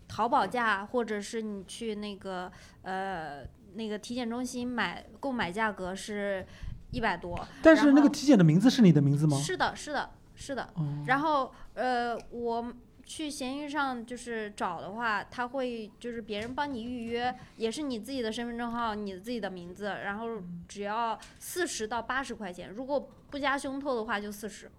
[0.06, 2.50] 淘宝价，或者是你去那个
[2.82, 6.46] 呃那个体检中心买购买价格是
[6.92, 7.36] 一百多。
[7.60, 9.36] 但是那个体检的名字是你的名字吗？
[9.36, 10.62] 是的，是的，是的。
[10.74, 12.72] 哦然后呃，我
[13.14, 24.70] 去闲鱼上就是找的话，他会就是别人帮你预约，也是你自己的身份证号、你自己的名字，然后只要四十到八十块钱，如果不加胸透的话就四十。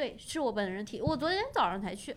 [0.00, 2.16] 对，是我本人提，我昨天早上才去。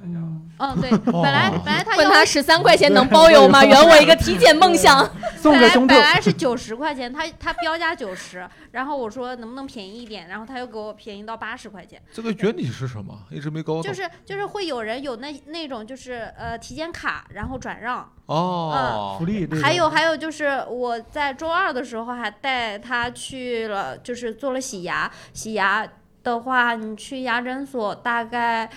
[0.00, 4.98] 嗯，对，本来本来他问他十三块钱能包邮吗 圆我一个体检梦想
[5.44, 12.00] 本来本来是九十块钱，他他标价九十，然后我说能不能便宜一点，然后他又给我便宜到八十块钱。
[12.10, 13.14] 这个原理是什么？
[13.30, 13.82] 一直没搞懂。
[13.82, 18.10] 就是就是会有人有那那种就是呃体检卡，然后转让。
[18.26, 25.10] 哦，福利对还有还有就是我在周二的时候还带他去了，就是做了洗牙。
[25.32, 25.86] 洗牙
[26.28, 28.68] 的话，你去牙诊所大概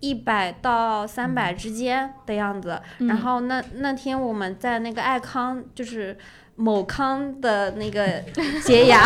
[0.00, 2.80] 一百到三百之间的样子。
[2.98, 6.16] 嗯然后那那天我们在那个爱康，就是
[6.56, 8.22] 某康的那个
[8.62, 9.02] 洁牙，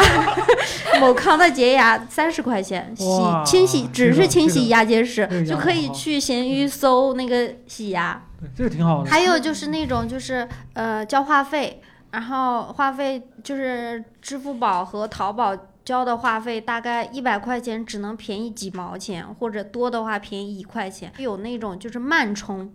[1.00, 3.04] 某康的洁牙三十块钱，洗
[3.46, 8.20] 清洗只是清洗牙结石这个，就可以去闲鱼搜那个洗牙。
[8.40, 9.10] 对这个挺好的。
[9.10, 11.80] 还有就是那种就是呃交话费，
[12.10, 21.12] 然后话费就是支付宝和淘宝交的话费大概一百块钱只能便宜几毛钱，或者多的话便宜一块钱。
[21.18, 22.72] 有那种就是慢充。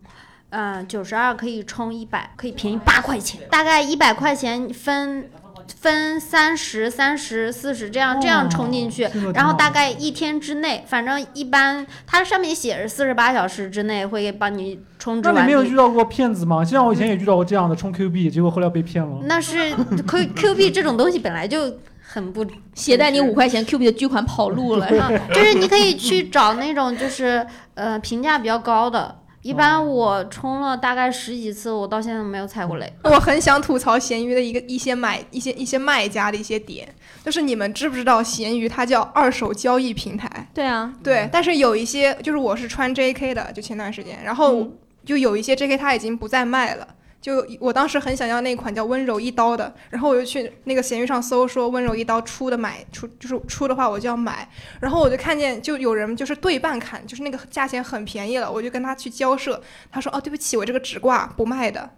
[0.52, 5.30] 嗯，九十二可以充一百，可以便宜八块钱，大概一百块钱分
[5.78, 15.36] 分三十、三十、四十这样这样充进去，然后大概一天之内，反正一般它上面写着四十八小时之内会帮你充值完。
[15.36, 16.66] 那你没有遇到过骗子吗？
[16.66, 19.20] 像我以前也遇到过这样的充 Q 币，结果后来被骗了。
[19.26, 19.72] 那是
[20.08, 21.78] Q Q 币这种东西本来就
[22.12, 22.44] 很不
[22.74, 27.46] 携带你五块钱 Q 币的巨款跑路了， 啊，就是你可以去找那种就是
[27.76, 29.20] 呃评价比较高的。
[29.42, 32.94] 一般我充了大概十几次，我到现在都没有踩过雷。
[33.04, 36.88] 我很想吐槽闲鱼的一个一些买一些一些卖家的一些点，
[37.24, 40.50] 就是你们知不知道闲鱼它叫二手交易平台？
[40.54, 44.68] 对啊，对，但是有一些就是我是穿 JK 的，就前段时间，然后。
[45.06, 46.86] 就有一些 JK 它已经不再卖了。
[47.22, 61.90] 就我当时很想要那款叫温柔一刀的，然后我就去那个闲鱼上搜，说温柔一刀出的买出就是出的话我就要买，然后我就看见就有人就是对半砍，就是那个价钱很便宜了，我就跟他去交涉，他说哦对不起，我这个只挂不卖的。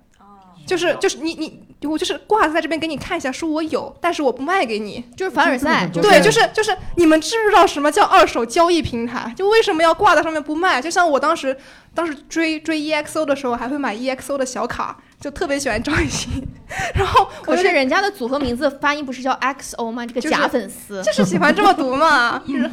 [0.63, 9.33] 就是就是你你我就是挂在这边给你看一下，说我有，但是我不卖给你，就是凡尔赛对，就是就是你们知不知道什么叫二手交易平台？
[9.35, 10.79] 就为什么要挂在上面不卖？
[10.79, 11.57] 就像我当时
[11.95, 16.45] 当时追追 EXO 的时候，还会买 EXO 的小卡，就特别喜欢张艺兴，
[16.95, 20.03] 然后可是人家的组合名字发音不是叫 XO 吗？
[20.05, 22.69] 这个假粉丝就是喜欢这么读嘛， 就是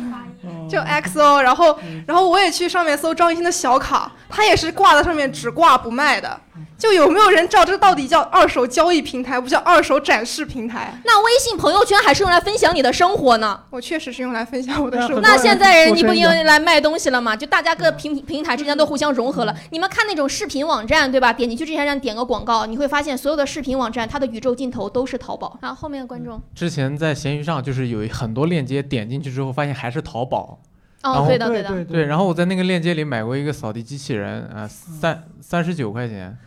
[0.71, 6.41] 就 XO，然后然后我也去上面搜张艺兴的小卡，他也是挂在上面只挂不卖的。
[6.77, 10.93] 就有没有人知道这到底叫二手交易平台，不叫二手展示平台？
[11.05, 13.61] 那微信朋友圈还是用来分享你的生活呢。
[13.71, 15.21] 我确实是用来分享我的生活。
[15.21, 17.35] 那现在人你不用来卖东西了吗？
[17.35, 19.55] 就大家各平平台之间都互相融合了。
[19.71, 21.33] 你们看那种视频网站，对吧？
[21.33, 25.59] 点进去之前让点个广告，你会发现所有的视频网站它的宇宙尽头都是淘宝。
[25.63, 30.59] 然后后面的观众，之前在闲鱼上就是有很多链接，点进去之后发现还是淘宝。
[31.05, 36.37] 哦对的对的对对，然后我在那个链接里买过一个扫地机器人，啊、三三十九块钱。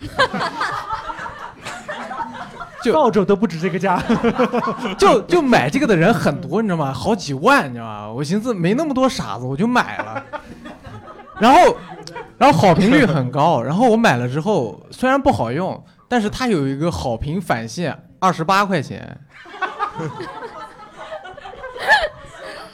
[2.84, 4.02] 就澳洲都不止这个价，
[4.98, 6.92] 就就买这个的人很多，你知道吗？
[6.92, 8.12] 好几万，你知道吗？
[8.12, 10.26] 我寻思没那么多傻子，我就买了。
[11.40, 11.78] 然后，
[12.42, 13.62] 然后好评率很高。
[13.64, 19.16] 然后我买了之后，虽然不好用，但是它有一个好评返现，二十八块钱。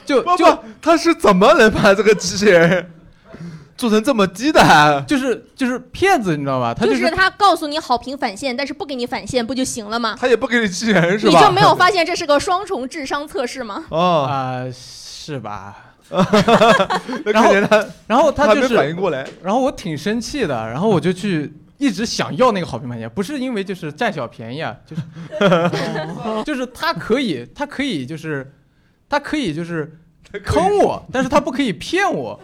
[0.06, 2.90] 就 不不，他是怎么能把这个机器人
[3.76, 5.04] 做成这么低的？
[5.06, 6.72] 就是就是骗子，你知道吧？
[6.72, 10.16] 他就是是他告诉你好评返现，但是不给你返现不就行了吗？
[10.18, 11.38] 他也不给你机器人是吧？
[11.38, 13.84] 你就没有发现这是个双重智商测试吗？
[13.90, 15.87] 哦啊、是吧？
[17.24, 25.02] 那然后他，然后他就是反应过来，然后我挺生气的，然后我就去一直想要那个好评返现，不是因为就是占小便宜啊，就是
[26.44, 28.52] 就是他可以，他可以就是
[29.08, 29.98] 他可以就是
[30.44, 32.38] 坑我，但是他不可以骗我。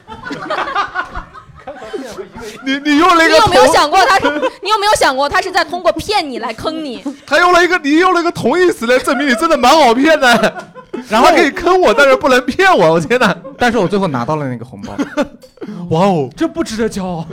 [2.62, 4.28] 你你用了一个你有没有想过他是？
[4.62, 7.02] 你有没有想过他是在通过骗你来坑你？
[7.26, 10.72] 他用了一个你用了一个同义词来证明你真的蛮好骗的，
[11.08, 13.36] 然后可以坑我，但是不能骗我，我天哪！
[13.58, 14.96] 但是我最后拿到了那个红包，
[15.90, 17.26] 哇哦， 这不值得骄傲，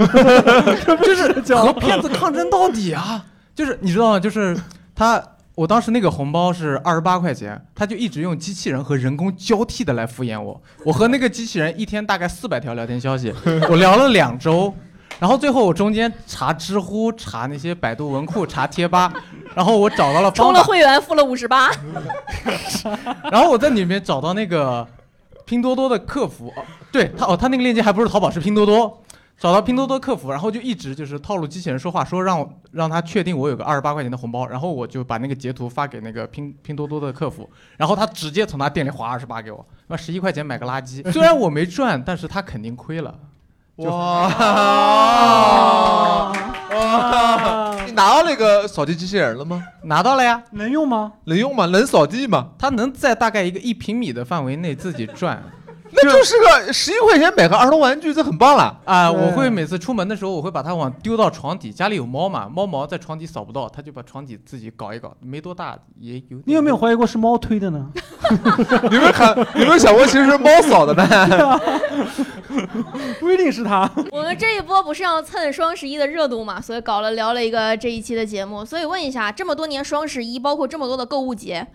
[1.04, 3.26] 就是和骗子抗争到底啊！
[3.56, 4.20] 就是你知道吗？
[4.20, 4.58] 就是
[4.96, 5.22] 他，
[5.56, 10.62] 我当时那个红包是二十八块钱，他就一直用机器人和人工交替的来敷衍我。
[10.86, 13.34] 我和那个机器人一天大概四百条聊天消息，
[13.70, 14.74] 我聊了两周，
[15.20, 19.14] 然后最后我中间查知乎、查那些百度文库、查贴吧，
[19.54, 21.70] 然后我找到了充方法，了会员付了五十八，
[23.32, 24.88] 然后我在里面找到那个
[25.46, 29.02] 拼多多的客服，哦、对他哦，他那个链接还不是淘宝，是拼多多。
[29.38, 43.18] 找到拼多多客服，然后就一直就是套路机器人说话，说让我让他确定我有个二十八块钱的红包，然后我就把那个截图发给那个拼拼多多的客服，然后他直接从他店里划二十八给我，那十一块钱买个垃圾，虽然我没赚，但是他肯定亏了。
[43.90, 44.28] 哇
[46.74, 47.76] 哇！
[47.86, 49.64] 你拿到那个扫地机器人了吗？
[49.84, 51.14] 拿到了呀，能用吗？
[51.26, 51.66] 能用吗？
[51.68, 52.50] 能扫地吗？
[52.58, 55.42] 它能在大概一个一平米的范围内自己转。
[55.94, 59.12] 那就是个十一块钱买个儿童玩具，这很棒了啊！
[59.12, 66.40] 对我会每次出门的时候，我会把它往丢到床底，家里有猫嘛，猫毛在床底扫不到，它就把床底自己搞一搞，没多大，也有。
[66.46, 67.88] 你有没有怀疑过是猫推的呢？
[68.90, 71.60] 你们看，你们想过其实是猫扫的呢？
[73.20, 73.90] 不一定是它。
[74.12, 78.64] 我们这一波不是要蹭双十一的热度嘛，所以搞了聊了一个这一期的节目。
[78.66, 81.68] 所以问一下，这么多年双十一，包括这么多的购物节，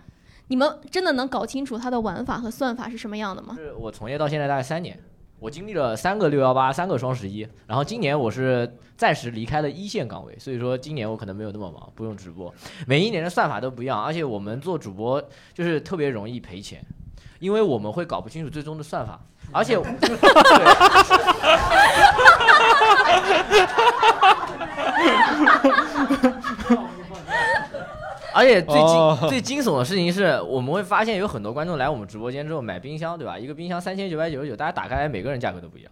[0.48, 3.56] 你们真的能搞清楚它的玩法和算法是什么样的吗？
[3.56, 4.96] 是我从业到现在大概三年，
[5.40, 12.54] 我经历了三个六幺八，三个双十一，然后今年我是暂时离开了一线岗位，所以说今年我可能没有那么忙，不用直播。
[12.86, 15.20] 每一年的算法都不一样，而且我们做主播
[15.52, 16.80] 就是特别容易赔钱，
[17.40, 19.76] 因为我们会搞不清楚最终的算法，而且。
[28.36, 33.38] 而且最惊、哦 最惊悚的事情是，我们会发现有很多观众来我们直播间之后买冰箱，对吧？
[33.38, 35.90] 一个冰箱三千九百九十九，大家打开来每个人价格都不一样。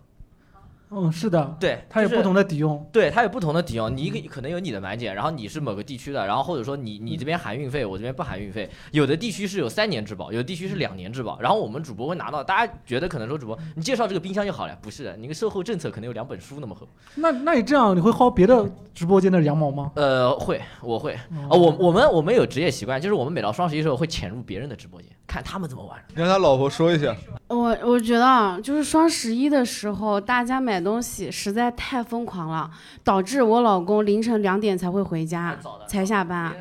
[0.91, 2.89] 嗯，是的，对，它有不同的抵用。
[2.93, 8.71] 对，它有不同的抵用，你可可能有你的满减，然后你是某个地区的，然后或者说你你这边含运费，我这边不含运费。
[8.93, 11.41] 有的地区是有三年质保，有的地区是两年质保。
[11.41, 16.87] 然后我们主播会拿到，大家觉得可能说主播你介绍这个冰箱就好了，不是的，你个售后政策可能有两本书那么厚。
[17.17, 19.91] 那那你这样你会薅别的直播间的羊毛吗？
[19.97, 21.15] 呃，会，我会。
[21.51, 25.99] 哦，我我们我们有职业习惯，就是我们每到双十一的时候会潜入别人的直播间，看他们怎么玩。
[26.15, 27.15] 你让他老婆说一下。
[27.49, 32.69] 我我觉得啊，就是双十一的时候，大家买买东西实在太疯狂了，
[33.05, 35.57] 导致我老公凌晨两点才会回家，
[35.87, 36.53] 才下班。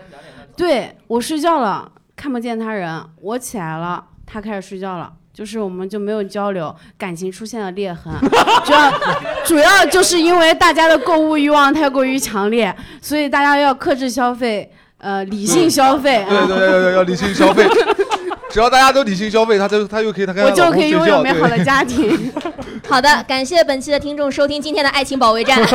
[0.56, 5.12] 对我睡觉了，看不见他人，我起来了，他开始睡觉了。
[5.34, 8.14] 就是我们就没有交流，感情出现了裂痕，
[8.64, 8.92] 主要
[9.44, 16.24] 主要就是因为大家的购物欲望太过于强烈，所以大家要克制消费，呃，理性消费。
[16.30, 17.68] 对对对对对，要理性消费。
[18.54, 22.32] 只要大家都理性消费，他就他就可以他跟我就可以拥有美好的家庭。
[22.88, 25.58] 好的，感谢本期的听众收听今天的爱情保卫战。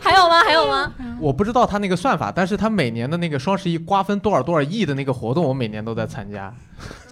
[0.00, 0.40] 还有吗？
[0.44, 0.92] 还有吗？
[1.18, 6.54] 我不知道他那个算法，但是他每年的那个双十一瓜分多少多少亿的那个活动，我每年都在参加。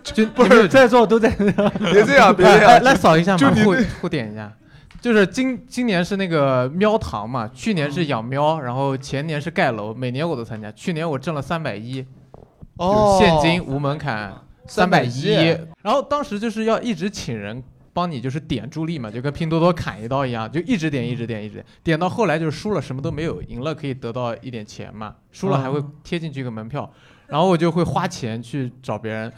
[0.04, 4.52] 就不是在座都在，别这样 别这样来来扫一下嘛，互互点一下。
[5.00, 10.70] 就是今今年是那个喵堂嘛，去年是养喵，然后前年是盖楼，每年我都参加。
[10.70, 12.06] 去年我挣了三百一，
[12.80, 14.34] 哦现金无门槛
[14.66, 17.62] 三百一310，然后当时就是要一直请人
[17.92, 26.90] 帮你就是点助力嘛，就跟拼多多砍一刀一样，就一直点一直点一直点，点到后来就是输了什么都没有，赢了可以得到一点钱嘛，输了还会贴进去一个门票，
[27.26, 29.32] 然后我就会花钱去找别人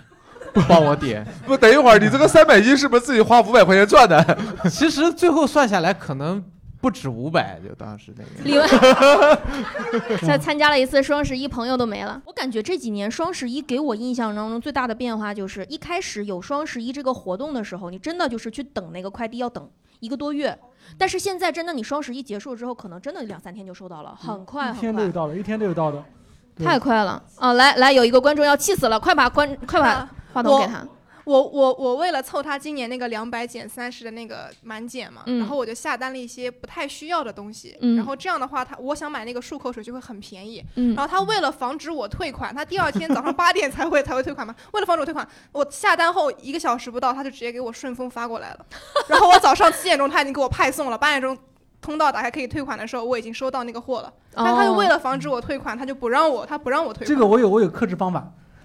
[0.69, 1.27] 帮我点。
[1.47, 4.39] 不，等一会儿，你这个三百一是不是自己花五百块钱赚的？
[4.71, 6.45] 其实最后算下来可能
[6.83, 8.31] 不止五百，就当时那个。
[8.43, 12.21] 李文才参加了一次双十一，朋友都没了。
[12.27, 19.71] 我感觉这几年双十一给我印象当中最大的变化就是，一开始有双十一这个活动的时候，你真的就是去等那个快递要等
[20.01, 20.59] 一个多月，
[20.99, 25.13] 但是现在真的你双十一结束之后，可能真的两三天就收到了，很快一很快天都有。
[25.13, 26.05] 到的，一天都有到的。
[26.57, 27.55] 太快了啊！
[27.55, 30.87] 来来，有一个观众要气死了，快把关快把话筒给他。
[31.25, 48.67] 我我我为了凑他今年那个两百减三十的那个满减嘛，嗯然后我就下单了一些不太需要的东西，嗯然后这样的话，他我想买那个漱口水就会很便宜，嗯然后他为了防止我退款，他第二天早上八点才会才会退款嘛，为了防止我退款，我下单后一个小时不到，他就直接给我顺丰发过来了，
[49.09, 51.37] 然后我早上七点钟他已经给我派送了，八点钟。
[51.81, 57.09] 通道打开可以退款的时候，我已经收到那个货了，但他就哦为了防止我退款，他就不让我，他不让我退款。
[57.09, 58.25] 这个我有我有克制方法，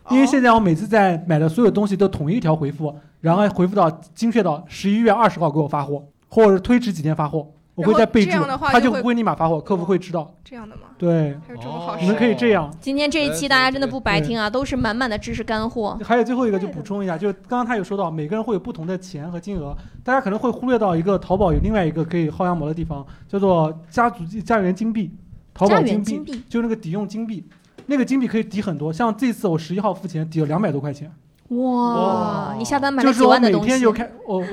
[0.09, 7.45] 因为现在我每次在买的所有东西都统一一条回复，然后回复到精确到十一月二十号给我发货，或者是推迟几天发货，
[7.75, 10.33] 我会再备注这样的，话就他就不会立马发货，客服会知道。
[10.45, 10.83] 这样的吗？
[10.97, 12.73] 对，还有这种好你们可以这样。
[12.79, 15.99] 今天这一期大家真的不白听啊，都是满满的知识干货。
[16.01, 25.11] 还有最后一个就补充一下，就是刚刚他有说到，每个人会有不同的钱和金额，大家可能会忽略到一个淘宝有另外一个可以薅羊毛的地方，叫做家族家园金币，
[25.53, 27.43] 淘宝家园金金币就那个抵用金币，
[27.87, 31.11] 那个金币可以抵很多，像这次我十一号付钱抵了两百多块钱，
[31.49, 33.91] 哇，你下单买了几就是我每万的东西天就？
[33.91, 34.45] 开我我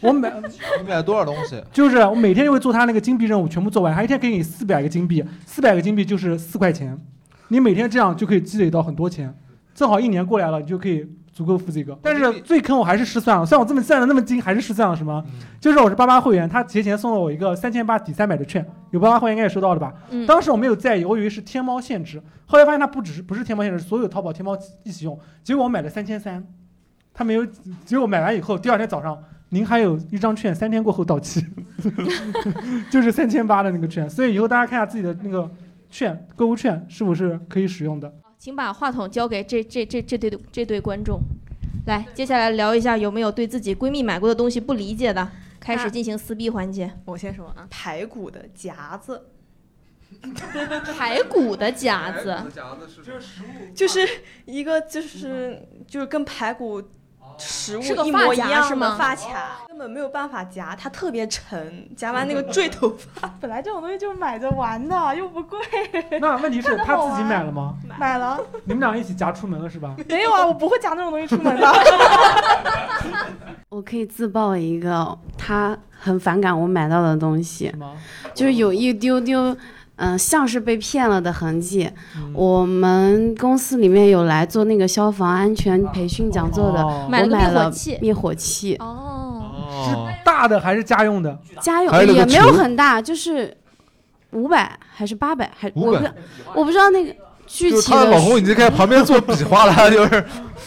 [0.00, 1.62] 我买你买了多少东西？
[1.72, 6.98] 就是我每天就会做他那个金币任务，全部做完，他一天给你四百个金币，四百个金币就是四块钱，
[7.48, 9.32] 你每天这样就可以积累到很多钱，
[9.74, 11.96] 正好一年过来了，你就可以足够付这个。
[12.02, 15.24] 但是最坑我还是失算了，像我这么算的那么精，还是失算了什么？
[15.60, 19.92] 就是我是八八会员，他节前送了我一个三千八抵三百的券，有八八会员应该也收到了吧？
[20.10, 26.46] 嗯当时我没有在意，我以为是天猫限制，后来发现它不只是不是天猫限制，所有淘宝天猫一起用，结果我买了三千三，
[27.12, 27.46] 他没有，
[27.84, 29.18] 结果买完以后第二天早上。
[29.52, 31.44] 您还有一张券，三天过后到期，
[32.88, 35.50] 就是三千八的那个券，所以以后大家看一下自己的那个
[35.90, 38.14] 券，购物券是不是可以使用的。
[38.38, 41.18] 请把话筒交给这这这这对这对观众，
[41.86, 45.28] 来，接下来聊一下有没有对自己闺蜜买过的东西不理解的，
[45.60, 46.92] 开始进行撕逼环节。
[47.04, 49.28] 我先说啊，排骨的夹子，
[50.98, 52.36] 排骨的夹子，
[53.74, 54.06] 就是
[54.46, 56.82] 一个就是就是跟排骨
[57.40, 63.28] 食物是一模一样的是吗发卡，根本没有办法夹，它特别沉，夹完那个坠头发。
[63.40, 65.58] 本来这种东西就是买着玩的，又不贵。
[66.20, 67.74] 那问题是他自己买了吗？
[67.98, 69.94] 买了，你们俩一起夹出门了是吧？
[70.08, 71.72] 没有啊，我不会夹那种东西出门的。
[73.70, 77.72] 我可以自曝一个他很反感我买到的东西，
[78.34, 79.56] 就是有一丢丢，
[80.00, 81.90] 嗯、像是被骗了的痕迹。
[82.16, 82.32] 嗯。
[82.34, 87.04] 我们公司里面有来做那个消防安全培训讲座的，哦。
[87.04, 87.98] 我买了灭火器。
[88.00, 89.42] 灭火器，哦，
[89.88, 91.38] 是大的还是家用的？
[91.60, 93.54] 家用也没有很大，就是
[94.30, 96.10] 五百还是八百，还我不知道
[96.54, 97.14] 我不知道那个
[97.46, 100.24] 具就是体的她的老公已经在旁边做比划了， 就是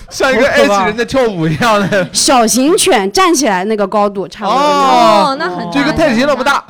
[0.10, 2.08] 像一个埃及人在跳舞一样的。
[2.14, 4.60] 小型犬站起来那个高度差不多。
[4.60, 5.36] 哦。
[5.40, 6.64] 那很就一个太极那么大。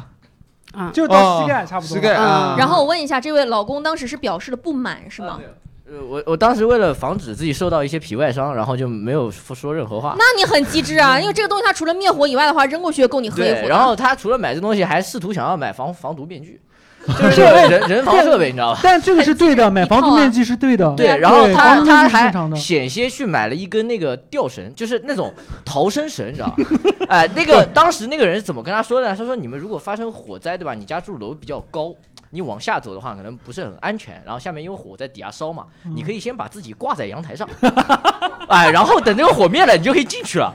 [0.73, 1.95] 啊，就到膝盖差不多。
[1.95, 2.55] 膝盖啊。
[2.57, 5.39] 然后我问一下，这位老公当时是表示了不满是吗？
[5.85, 10.15] 呃，我我当时为了防止自己受到一些皮外伤，然后就没有说说任何话。
[10.17, 16.59] 那你很机智啊，因为这个东西它除了灭火以外的话，扔过去也够你喝一壶对，然后他除了买这东西，还试图想要买防防毒面具。
[17.07, 18.79] 就是人人防设备，你知道吧？
[18.83, 20.93] 但这个是对的，买房子面积是对的。
[20.95, 22.31] 对，然后他他还。
[22.55, 25.33] 险些去买了一根那个吊绳，就是那种
[25.65, 26.55] 逃生绳，你知道吧？
[27.09, 29.15] 哎，那个当时那个人是怎么跟他说的呢？
[29.15, 30.73] 他说你们如果发生火灾，对吧？
[30.73, 31.93] 你家住楼比较高。
[32.35, 37.47] 你往下走的话，可能不是很安全，然后下面因为火在底下烧嘛，你可以先把自己挂在阳台上，
[38.49, 40.51] 哎，然后等这个火灭了，你就可以进去了。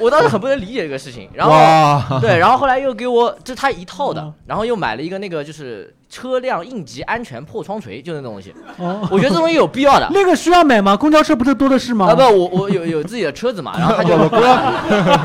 [0.00, 8.54] 我当时很不能理解这个事情，然后对，然后后来又给我，这是他一套的，然后又买了一个那个就是车辆应急安全破窗锤，就那东西。
[8.78, 10.08] 哦我觉得这东西有必要的。
[10.12, 10.96] 那个需要买吗？
[10.96, 12.06] 公交车不是多的是吗？
[12.10, 14.36] 啊不，我我有有自己的车子嘛， 然后他就不不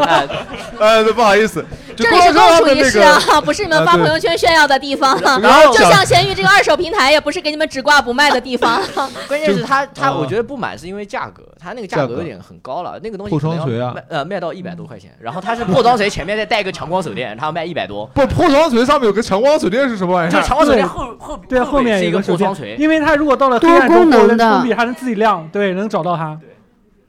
[0.03, 0.27] 哎
[0.79, 1.63] 呃， 不好意思，
[1.95, 5.19] 这里是共处一室啊，不是你们发朋友圈炫耀的地方。
[5.41, 8.81] 然后就像闲鱼这个二手平台，也不是给你们只挂不卖的地方。
[9.27, 20.41] 关键是他他，哦我觉得不买是因为价格，他那个价价格格有点很高了，那个东西破可能要窗锤啊卖呃卖到一百多块钱，然后他是破窗锤前面再带一个强光手电，他要卖一百多，不破窗锤上面有个强光手电是什么玩意儿？
[20.41, 26.39] 就强光手电后后对，后面是一个有个手电破窗锤，因为它如果到了黑多功能的封闭，还能自己亮，对，能找到它。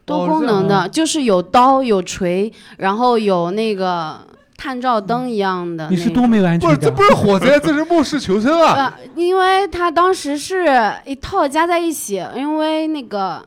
[0.05, 4.19] 多功能的，就是有刀有锤，然后有那个
[4.57, 5.89] 探照灯一样的。
[5.91, 8.75] 你是多没有安不是，这不是火灾，这是末世求生啊！
[8.97, 13.45] 呃，因为它当时是一套加在一起，因为那个。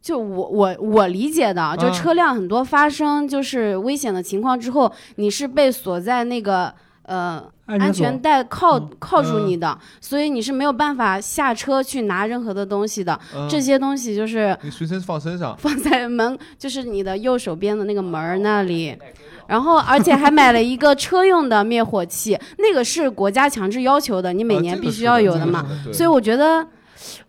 [0.00, 6.72] 就我我我理解的，就嗯车辆很多发生就是危险的情况之后，你是被锁在那个
[7.02, 13.18] 呃安全带靠嗯铐住你的，所以你是没有办法下车去拿任何的东西的。
[13.34, 18.96] 嗯这些东西就是你随身放身上，放在门，就是你的右手边的那个门儿那里。
[19.46, 26.66] 然后，而且还买了一个车用的灭火器，那个是国家强制要求的，你每年必须是的这个要有的嘛所以我觉得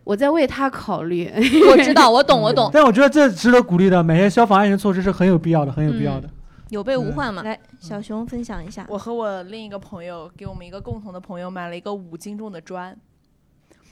[0.04, 1.32] 我在为他考虑。
[1.70, 2.68] 我知道，我懂，我懂。
[2.74, 6.28] 但我觉得这值得鼓励的，买些消防安全措施是很有必要的，很有必要的。
[6.70, 7.42] 有备无患嘛。
[7.42, 8.86] 来，小熊分享一下。
[8.88, 12.96] 我和我另一个朋友给我们一个共同的朋友买了一个五斤重的砖，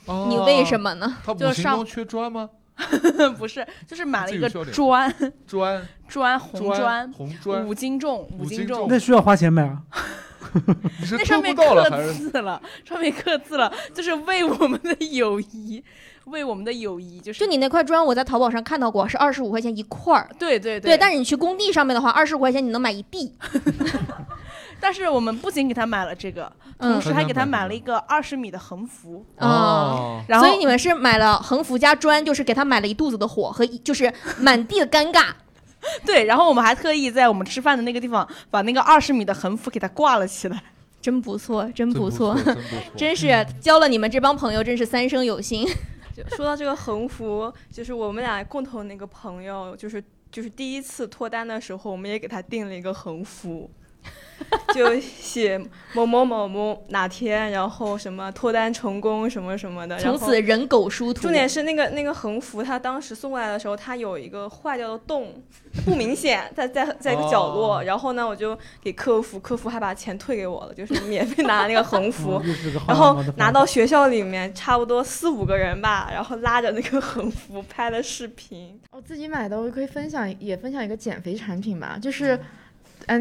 [0.05, 1.17] 你为什么呢？
[1.23, 2.49] 他就上五行中缺砖吗？
[3.37, 5.13] 不是，就是买了一个 砖，
[5.45, 8.87] 砖砖红砖，红砖五斤重，五斤重。
[8.89, 9.83] 那需要花钱买啊？
[10.99, 12.13] 你是那上面偷不到了还刻？
[12.13, 15.83] 字了，上面刻字了，就是为我们的友谊，
[16.29, 20.29] 为我们的友谊，就是就你那块砖，我在淘宝上看到过，是二十五块钱一块儿。
[20.37, 23.33] 对对对，但是你去工地上面的话，二十五块钱你能买一地。
[24.81, 29.25] 但是我们不仅给他买了这个，嗯同时还给他买了一个二十米的横幅。
[29.37, 35.25] 哦，然后所以你们是买了横幅加砖，就是给他买了一肚子的火和一就是满地的尴尬。
[36.05, 40.61] 对，然后我们还特意在我们吃饭的那个地方把那个二十米的横幅给他挂了起来。
[41.01, 42.61] 真不错，真不错，真不错
[42.95, 45.65] 真是交了你们这帮朋友，真是三生有幸。
[46.27, 53.69] 说到这个横幅，就是我们俩共同那个朋友，就是就是第一次脱单的时候，我们也给他定了一个横幅，
[54.73, 55.59] 就写
[55.93, 59.99] 某某某某哪天，然后什么脱单成功什么什么的。
[59.99, 61.23] 从此人狗殊途。
[61.23, 65.43] 重点是那个那个横幅，他当时送过来的时候，他有一个坏掉的洞，
[65.85, 67.79] 不明显，在在在一个角落。
[67.79, 72.41] 哦然后呢，我就给客服，客服还把钱退给我了，就是免费拿那个横幅
[72.87, 78.79] 然后拿到学校里面，差不多四五个人吧，然后拉着那个横幅拍了视频。
[78.91, 82.35] 我自己买的，我可以分享，也分享一个减肥产品吧，就是。
[82.35, 82.39] 嗯，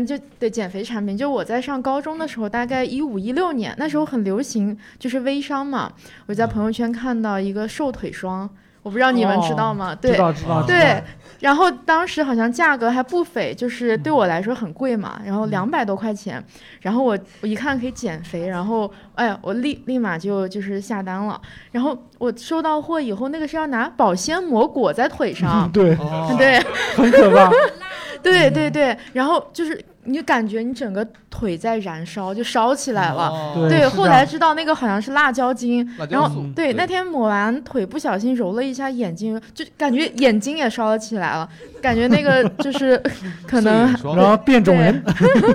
[0.07, 5.93] 就对减肥产品，就我在上高中的时候，大概一五一六年，那时候很流行，就是微商嘛。
[6.27, 8.51] 我在朋友圈看到一个瘦腿霜，
[8.89, 9.93] 我不知道你们知道吗？
[9.93, 11.03] 哦对，知道知道对。
[11.41, 16.43] 然后当时好像价格还不菲，就是对我来说很贵嘛，然后两百多块钱。
[16.81, 21.39] 然后我我一看可以减肥，然后哎呀，我立立马就就是下单了。
[21.71, 25.95] 然后我收到货以后，那个是要拿保鲜膜裹在腿上，对
[26.39, 26.59] 对，
[26.97, 27.51] 很可怕。
[28.23, 33.29] 对对对，然后就是你就感觉你整个腿在燃烧，就烧起来了。
[33.29, 33.67] 哦。
[33.69, 36.73] 对后来知道那个好像是辣椒精，椒然后对对。
[36.75, 41.49] 那天抹完腿不小心揉了一下眼睛，就感觉眼睛也烧了起来了，
[41.83, 42.97] 感觉那个就是
[43.47, 45.03] 可能然后变种人，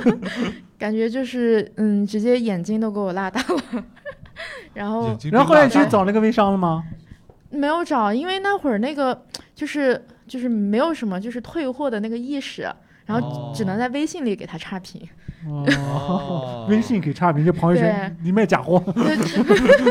[0.78, 3.84] 感觉就是嗯，直接眼睛都给我辣大了。
[4.74, 6.84] 然后然后后来你去找那个微商了吗？
[7.50, 9.24] 没有找，因为那会儿那个
[9.54, 12.68] 就是就是没有什么就是退货的那个意识，
[13.06, 15.02] 然后只能在微信里给他差评。
[15.46, 18.82] 哦， 微信给差评，就朋友圈你卖假货，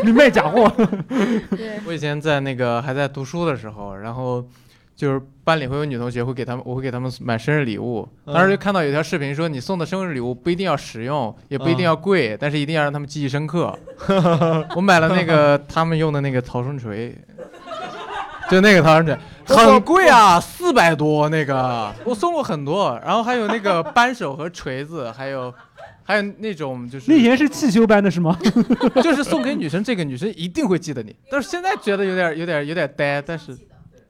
[0.03, 0.67] 你卖假货。
[1.51, 4.43] 对 我以前在那个还在读书的时候，然后
[4.97, 8.09] 就是班里会有女同学会给他们，我会给他们买生日礼物。
[8.25, 13.79] 嗯当时就看到有条视频说，你送的生日礼物不一定要实用，也不一定要贵，但是一定要让他们记忆深刻。
[14.75, 17.15] 我买了那个他们用的那个逃生锤，
[18.51, 19.15] 就那个逃生锤。
[19.47, 25.53] 很贵啊，四百多那个，我送过很多，然后还有那个扳手和锤子，还有
[26.05, 28.39] 还有那种就是那以前是汽修班的是吗？
[29.03, 31.15] 就是送给女生，这个女生一定会记得你。
[31.31, 33.57] 但是现在觉得有点有点有点呆，但是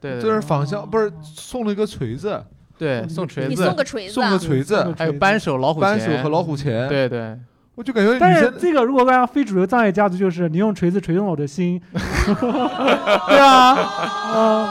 [0.00, 2.42] 对，就是仿效，不是送了一个锤子，
[2.76, 7.38] 对送锤子，你送个锤子啊送个锤子，还有扳手、老虎钳扳手和老虎钳，对对，
[7.74, 11.80] 我就感觉但是这个如果按非主流障碍家族，就是你用锤子锤动了我的心，
[13.28, 13.78] 对啊，
[14.34, 14.68] 嗯，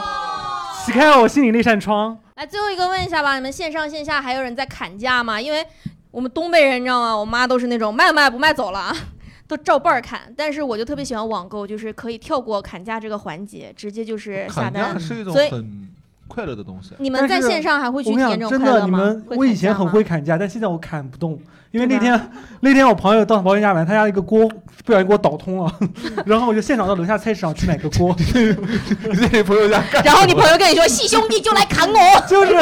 [0.84, 2.18] 启开了我心里那扇窗。
[2.34, 5.40] 来，最后一个问一下吧，你们线上线下还有人在砍价吗？
[5.40, 5.64] 因为
[6.10, 7.16] 我们东北人，你知道吗？
[7.16, 8.96] 我妈都是那种卖不卖不卖走了啊，
[9.46, 10.22] 都照半儿砍。
[10.36, 14.92] 但是我就特别喜欢网购，就是可以跳过砍价这个环节，直接就是下砍单。
[14.92, 15.88] 价是一种所以很
[16.26, 16.94] 快乐的东西。
[16.98, 19.24] 你们在线上还会去体验这种快乐吗你们？
[19.28, 21.38] 会我以前很吗会砍价，但现在我砍不动，
[21.72, 24.46] 因为那天那天我朋友到保险家玩，他家一个锅
[24.84, 25.72] 不小心给我倒通了，
[26.26, 28.14] 然后我就现场到楼下菜市场去买个锅。
[28.18, 31.96] 你在你朋友家干然后你朋友跟你说：“细兄弟就来砍我。
[32.28, 32.52] ”就是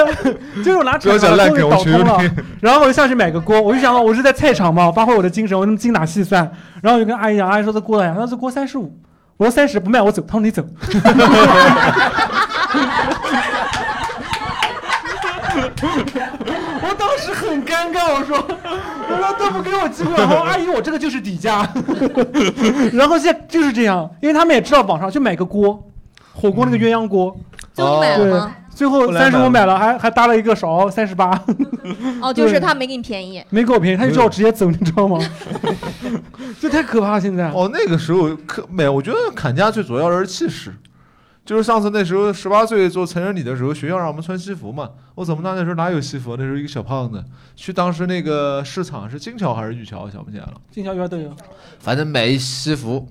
[0.63, 6.49] 就是我拿铲子把锅给我求倒通了。，然后我就下去买个锅，我就想到我是在菜场嘛，我发挥我的精神，我那么精打细算，
[6.81, 8.15] 然后我就跟阿姨讲，阿姨说这锅多少钱？
[8.15, 8.97] 她说这锅三十五，
[9.37, 10.65] 我说三十不卖我走，他说你走。
[17.81, 18.37] 尴尬，我说，
[19.09, 21.67] 我说都不给我机会，然后阿姨我这个就是底价，
[22.93, 25.83] 然后现在就是这样，因为他们也知道网上就买个锅，
[26.35, 27.35] 火锅那个鸳鸯锅，
[27.73, 28.55] 最后买了吗？
[28.75, 31.31] 最后三十五买了，还还搭了一个勺，三十八。
[32.23, 33.43] 哦， 就是他没给你便宜。
[33.51, 35.19] 没给我便宜，他就叫我直接走，你知道吗？
[36.61, 37.51] 这太可怕了，现在。
[37.51, 40.73] 哦，那个时候可没，我觉得砍价最主要的是气势。
[41.51, 44.89] 就是上次那时候十八岁做成人礼的时候，学校让我们穿西服嘛。
[45.17, 46.37] 我怎么那那时候哪有西服？
[46.37, 47.25] 那时候一个小胖子
[47.57, 50.55] 去当时那个市场是金桥还是玉桥，想不起来了。
[50.71, 51.35] 金桥园都有。
[51.81, 53.05] 反正买西服，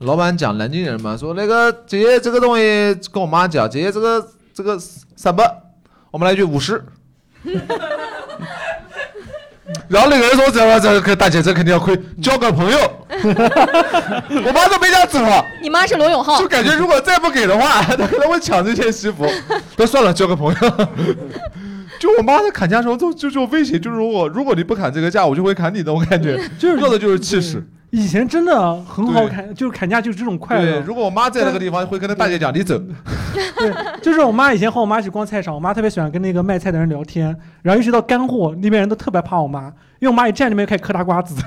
[0.00, 2.62] 老板讲南京人嘛，说那个姐姐这个东西
[3.10, 5.62] 跟我妈讲，姐姐这个这个三百，
[6.10, 6.84] 我们来句五十。
[9.92, 12.78] 然后那个人说：“这这个大姐这肯定要亏，交个朋友。
[13.12, 19.30] ”我妈都没想走了，你妈是罗永浩，就感觉如果再不给的话， 她可能会抢这件西服。
[19.76, 20.88] 那算了，交个朋友。
[22.00, 25.92] 就我妈在砍价的时候，就就就威胁，就是我如果你不砍这个价，我就会砍你的。
[25.92, 27.62] 我感觉就是要的就是气势。
[27.92, 30.64] 以前真的很好砍，就是砍价就是这种快乐。
[30.64, 32.78] 对，如果我妈在那个地方，会跟她大姐讲：“你走。”
[33.58, 39.70] 对，就是我妈以前和我妈一起逛菜场，我妈特别喜欢跟那个卖菜的人聊天，然后一直到干货，那边人都特别怕我妈，
[40.02, 41.40] 因为我妈一站那边就开始嗑大瓜子，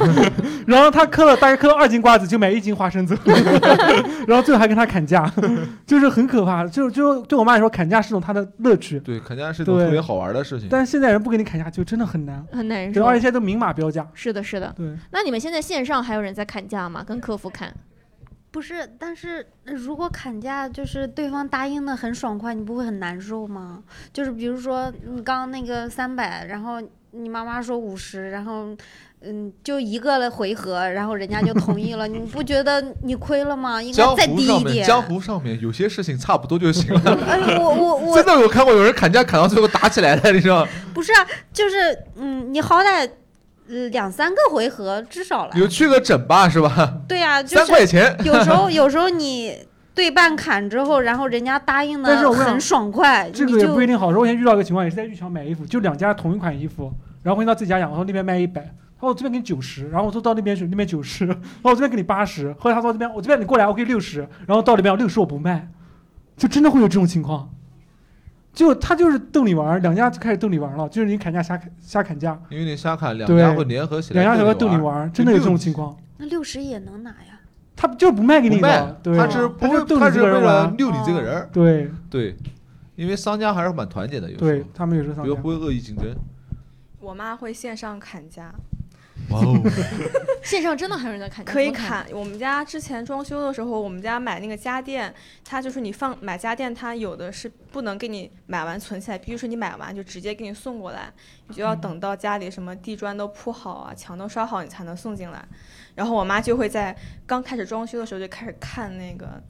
[0.66, 3.14] 然后她嗑了大概嗑了二斤瓜子就买一斤花生子，
[4.26, 5.30] 然后最后还跟她砍价，
[5.86, 8.98] 就是很可怕，就就对我妈来说砍价是种她的乐趣。
[9.00, 10.66] 对，砍价是一种对特别好玩的事情。
[10.70, 13.04] 但是现在人不给你砍价就真的很难，很难受。
[13.04, 14.08] 而且现在都明码标价。
[14.14, 14.72] 是的，是的。
[14.74, 17.04] 对，那你们现在线上还有人在砍价吗？
[17.06, 17.70] 跟客服砍？
[18.50, 23.82] 不是，但是呃如果砍价就是对方答应的很爽快，你不会很难受吗？
[24.10, 26.80] 就是比如说你刚刚那个三百，然后
[27.12, 28.66] 你妈妈说五十，然后
[29.22, 33.82] 嗯就一个回合，然后人家就同意了， 你不觉得你亏了吗？
[33.82, 34.86] 应该再低一点。
[34.86, 37.18] 江湖上面有些事情差不多就行了。
[37.26, 40.70] 哎，我我 我真的有看过有人砍价砍到最后打起来的，你知道吗？
[40.94, 43.08] 不是啊，就是嗯，你好歹
[43.68, 45.52] 呃两三个回合至少了。
[45.54, 46.94] 有去个整吧，是吧？
[47.08, 49.56] 对呀、就是三块钱有时候有时候你
[49.94, 54.08] 对半砍之后，然后人家答应的很爽快，这个也不一定好。
[54.08, 65.68] 我以前遇到一个情况，也是在玉桥买衣服，就两家同一款衣服，然后回到自己家养，我说那边卖一百，他说我这边给你九十，然后我说到那边去，那边九十，然 后我这边给你八十，后来他说这边我这边你过来我给你六十，然后到里边我六十我不卖，
[66.36, 67.50] 就真的会有这种情况。
[68.52, 75.96] 就他就是逗你玩儿，两家就开始逗你玩儿了，就是你砍价瞎砍瞎砍价，因为你瞎砍，两家会联合起来，两家还会逗你玩儿，真的有这种情况。
[76.16, 77.39] 那六十也能拿呀。
[77.80, 80.28] 他就是不卖给你不卖的，对，他是不会他是为。
[80.28, 81.48] 了溜你这个人儿。
[81.50, 82.36] 对对，
[82.94, 86.14] 因为商家还是蛮团结的，有时候对，他们有时候商家不不会恶意竞争。
[86.98, 88.54] 我妈会线上砍价，
[89.30, 89.60] 哇哦，
[90.42, 91.52] 线上真的还有人在砍价？
[91.52, 92.06] 可以怎么砍。
[92.12, 95.12] 我们家之前装修的时候，我们家买那个家电，
[95.44, 101.12] 它就是你放买家电，它有的是不能给你买完存起来，必须是你买完就直接给你送过来，
[101.48, 105.44] 你就要等到家里什么地砖都铺好啊，墙都刷好，你才能送进来。
[105.94, 109.40] 然后我妈就会在刚开始装修的时候就开始看那个。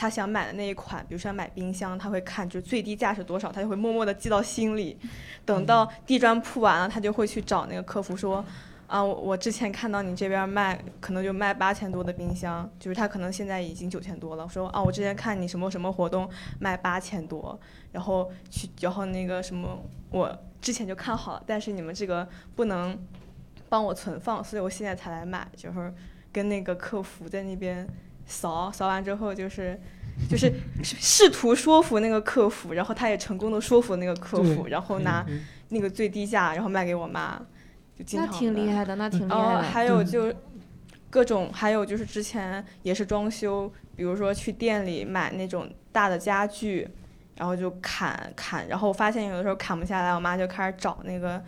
[0.00, 4.96] 她想买的那一款，比如说买冰箱，她会看就最低价是多少，她就会默默的记到心里。
[5.44, 8.44] 等到地砖铺完了，她就会去找那个客服说，
[8.88, 14.48] 啊，我我之前看到你这边卖，可能就卖八千多的冰箱，就是他可能现在已经九千多了。
[14.48, 16.28] 说啊，我之前看你什么什么活动
[16.58, 17.56] 卖八千多，
[17.92, 19.80] 然后去，然后那个什么，
[20.10, 22.26] 我之前就看好了，但是你们这个
[22.56, 22.98] 不能
[23.68, 25.94] 帮我存放，所以我现在才来买，就是
[26.32, 27.86] 跟那个客服在那边
[28.26, 29.80] 扫，扫完之后就是。
[30.28, 35.24] 就是试图说服那个客服，然后他也成功的说服那个客服，然后拿
[35.68, 37.40] 那个最低价，然后卖给我妈。
[38.04, 39.62] 经常那挺厉害的，那挺厉然后害的。
[39.62, 40.32] 还有就
[41.10, 46.88] 各种，还有就是之前也是装修，比如说去店里买那种大的家具，
[47.36, 51.42] 然后就砍砍，然后发现有的时候砍不下来，我妈就开始找那个，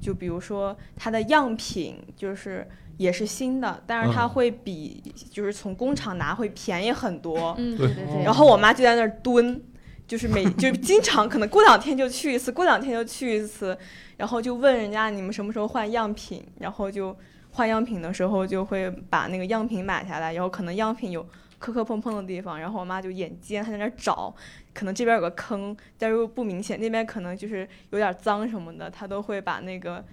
[0.00, 2.66] 就比如说它的样品就是。
[2.96, 7.52] 也是新的，但是它嗯会比就是从工厂拿会便宜很多。
[7.58, 9.60] 嗯对对对然后我妈就在那儿蹲，
[10.06, 13.76] 就是每就经常可能过两天就去一次，过两天就去一次，
[14.16, 17.16] 然后就问人家你们什么时候换样品，然后就
[17.50, 21.26] 换样品的时候就会把那个样品买下来，然后可能样品有
[21.58, 24.34] 磕磕碰碰的地方，然后我妈就眼尖，她在那儿找，
[24.72, 30.04] 可能这边有个坑，但是又不明显，那边可能就是有点脏什么的，她都会把那个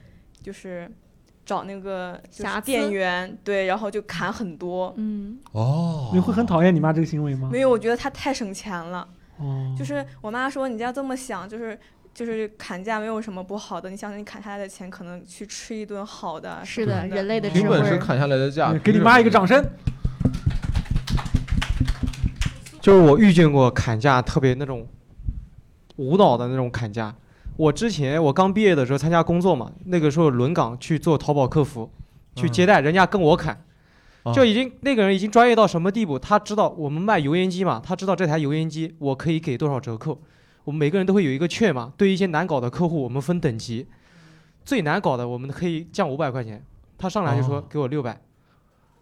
[0.42, 0.90] 就是。
[1.44, 4.94] 找那个就是瑕店员，对，然后就砍很多。
[4.96, 7.50] 嗯，哦你会很讨厌你妈这个行为吗？
[7.52, 9.06] 没有，我觉得她太省钱了。
[9.38, 11.78] 哦，就是我妈说，你家这么想，就是
[12.14, 13.90] 就是砍价没有什么不好的。
[13.90, 16.62] 你想想，你砍下来的钱，可能去吃一顿好的。
[16.66, 17.80] 是的，人类的凭智慧。
[17.80, 19.64] 本事砍下来的价，给你妈一个掌声。
[22.80, 24.88] 就是我遇见过砍价特别那种
[25.98, 27.14] 无脑的那种砍价。
[27.56, 31.92] 我之前我刚毕业的时候参加工作嘛，那个时候轮岗去做淘宝客服，
[32.36, 33.64] 去接待，人家跟我砍，
[34.24, 36.18] 啊就已经那个人已经专业到什么地步？
[36.18, 40.20] 他知道我们卖油烟机嘛，他知道这台油烟机我可以给多少折扣，
[40.64, 41.94] 我们每个人都会有一个券嘛。
[41.98, 43.88] 对于一些难搞的客户，我们分等级，
[44.64, 46.64] 最难搞的我们可以降五百块钱，
[46.98, 48.20] 他上来就说哦给我六百。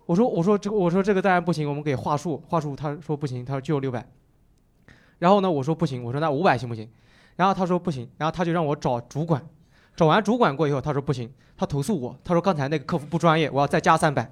[0.06, 4.06] 我说我说这个我说这个当然不行，我们给话术话术，他说不行，他说就六百。
[5.20, 6.90] 然后呢，我说不行，我说那五百行不行？
[7.36, 9.46] 然后他说不行，然后他就让我找主管，
[9.96, 14.32] 找完主管过以后，他说不行，他投诉我，他说刚才那个客服不专业，我要再加三百。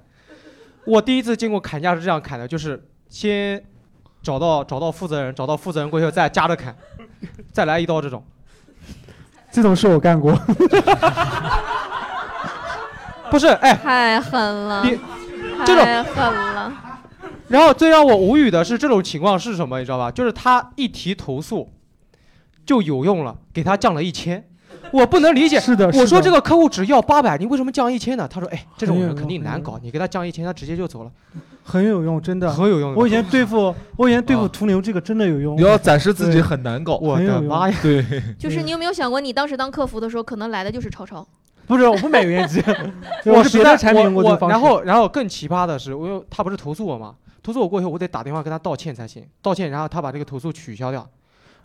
[0.84, 3.62] 我第一次经过砍价是这样砍的，就是先
[4.22, 6.76] 找到找到负责人，找到负责人过去后再加着砍，
[7.52, 8.22] 再来一刀这种。
[9.50, 10.32] 这种事我干过。
[13.30, 14.98] 不是，哎，太狠了，你
[15.64, 16.72] 这种太狠了。
[17.48, 20.10] 然后最让我无语的是这种情况是什么，你知道吧？
[20.10, 21.70] 就是他一提投诉
[22.66, 24.48] 就有用了，给他降了一千。
[24.92, 28.26] 我不能理解，是的我说这个客户只要八百，你为什么降一千呢？
[28.28, 31.10] 他说，哎，这种人肯定难搞，你给他降一千，他直接就走了。
[31.62, 35.56] 很有用，真的很有用我以前对付我以前对付途牛这个真的有用。
[35.56, 36.96] 你要展示自己很难搞。
[36.96, 38.02] 我的妈呀对，
[38.38, 41.26] 就是你有没有想过，你当时当客服的时候，可能来的就是超超。
[41.68, 42.62] 不是，我不买油烟机，
[43.26, 44.52] 我是别的产品用过这我个方式。
[44.52, 47.14] 然后，然后更奇葩的是，我又他不是投诉我吗？
[47.42, 49.22] 投诉我过后，我得打电话跟他道歉才行。
[49.42, 51.06] 道歉，然后他把这个投诉取消掉。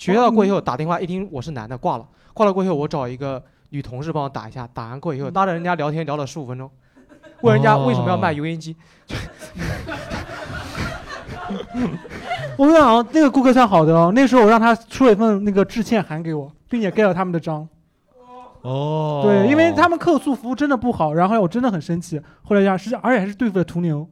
[0.04, 2.06] 取消掉过以后，打电话一听我是男的，挂了。
[2.34, 4.68] 挂了过以后，我找一个女同事帮我打一下。
[4.74, 6.70] 打完过以后，拉着人家聊天聊了十五分钟，
[7.40, 8.76] 问人家为什么要卖油烟机。
[12.58, 14.12] 我跟你讲，那个顾客算好的哦。
[14.14, 17.66] 那时候我让他出了一份那个致歉函给我，并且盖了他们的章。
[18.64, 22.22] 哦，对，因为他们客诉服务真的不好，然后我真的很生气。
[22.42, 24.06] 后来呀，是而且还是对付了途牛，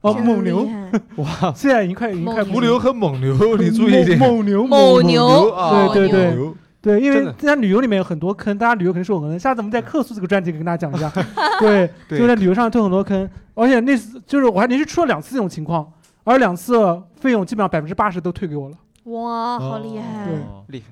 [0.00, 0.68] 哦，蒙牛，
[1.16, 4.18] 哇， 现在已经快已经快途牛和蒙牛，你注意一点。
[4.18, 9.38] 蒙牛，蒙牛啊，对对对对，因为在旅游里面有很多坑，大家旅游肯定是有坑的。
[9.38, 11.12] 下次我们在客诉这个专辑跟大家讲一下。
[11.60, 15.86] 对，对就在旅游上退很多坑，而且那次就是我还连续出了两次这种情况，
[16.24, 16.74] 而两次
[17.16, 18.76] 费用基本上百分之八十都退给我了。
[19.04, 20.26] 哇，好厉害！
[20.26, 20.38] 对
[20.68, 20.82] 厉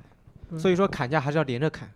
[0.50, 0.58] 害。
[0.58, 1.88] 所以说砍价还是要连着砍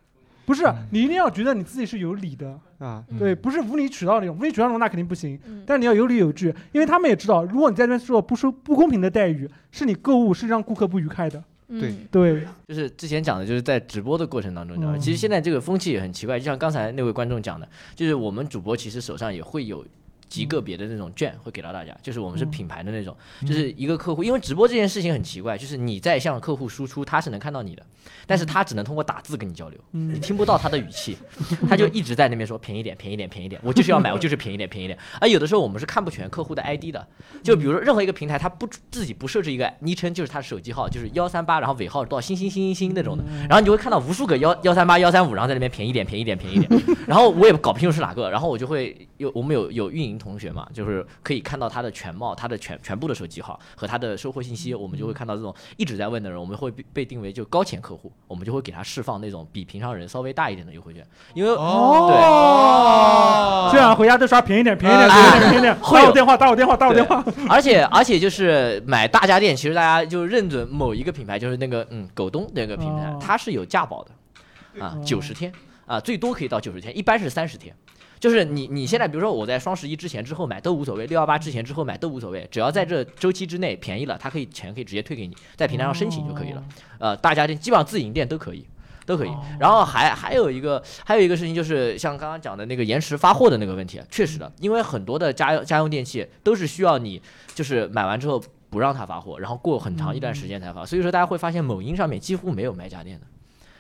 [0.45, 2.59] 不是，你一定要觉得你自己是有理的。
[2.79, 3.05] 啊。
[3.19, 5.39] 对，不是无理取闹那种，无理取闹那种那肯定不行。
[5.47, 11.43] 嗯但是你要有理有据，因为他们也知道，如果你在这边受不收不公平的待遇，是你购物是让顾客不愉快的。
[11.69, 14.99] 对嗯对，就是之前讲的，就是在直播的过程当中，你知道吗？
[14.99, 19.85] 嗯其实现在这个风气也很奇怪，就像刚才那位观众讲的，就是我们主播其实手上也会有。
[20.33, 23.15] 极个别的那种券会给到大家，就是我们是品牌的那种，
[23.47, 27.85] 就是一个客户，因为直播这件事情很奇怪，就是你在向客户输出，他是能看到你的，
[28.27, 31.19] 但是他只能通过打字跟你交流，嗯你听不到他的语气，
[31.69, 34.99] 他就一直在那边说便宜点，便宜点，便宜点，我就是要买，我就是便宜点，便宜点。
[35.21, 37.07] 而有的时候我们是看不全客户的 ID 的，
[37.43, 61.05] 就比如说任何一个平台，他不自己不设置一个昵称，就是他的手机号，就是幺三八，然后尾号多少星星星星星那种的，然后你就会看到无数个幺幺三八幺三五，然后在那边便宜点，便宜点，便宜点， 然后我也搞不清楚是哪个，然后我就会有我们有有运营同学嘛，就是可以看到他的全貌，他的全全部的手机号和他的收货信息，我们就会看到这种一直在问的人，我们会被被定为就高潜客户，我们就会给他释放那种比平常人稍微大一点的优惠券，
[61.35, 62.09] 因为哦。
[62.09, 63.73] 对。
[63.73, 66.05] 这样回家都刷便宜点，便宜点，哎便宜点，便宜点，会有。
[66.05, 67.25] 打我电话，打我电话，打我电话。
[67.49, 73.19] 而且而且就是买大家电，其实大家就认准某一个品牌，就是那个嗯狗东那个品牌，哦。
[73.21, 75.53] 它是有价保的，啊九十天
[75.87, 77.75] 啊最多可以到九十天，一般是三十天。
[78.23, 86.63] 就是你你现在比如说我在双十一之前之后买都无所谓，六幺八之前之后买都无所谓，只要在这周期之内便宜了，它可以钱可以直接退给你，在平台上申请就可以了。
[87.01, 88.65] 呃，大家店基本上自营店都可以。
[89.05, 89.31] 都可以。
[89.59, 97.21] 然后还还有一个还有一个事情就是像刚刚讲的那个延迟发货的那个问题，确实的，因为很多的家用家用电器都是需要你
[97.53, 100.87] 就是买完之后不让他发货，然后过很长一段时间才发。
[100.87, 103.27] 所以说大家会发现某音上面几乎没有卖家电的。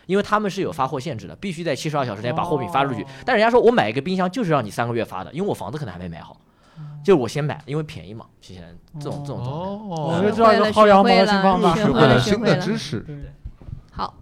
[0.06, 3.06] 因为他们是有发货限制的，必须在七十二小时内把货品发出去。
[3.24, 6.40] 但人家说我买一个冰箱就是让你三个月发的，因为我房子可能还没买好，
[7.04, 8.26] 就是我先买，因为便宜嘛。
[8.40, 11.74] 现在这种这种状态，哦我就知道一个薅羊毛的情况吧。
[11.74, 12.40] 学会了，新。
[12.40, 13.04] 的知识。
[13.92, 14.14] 好，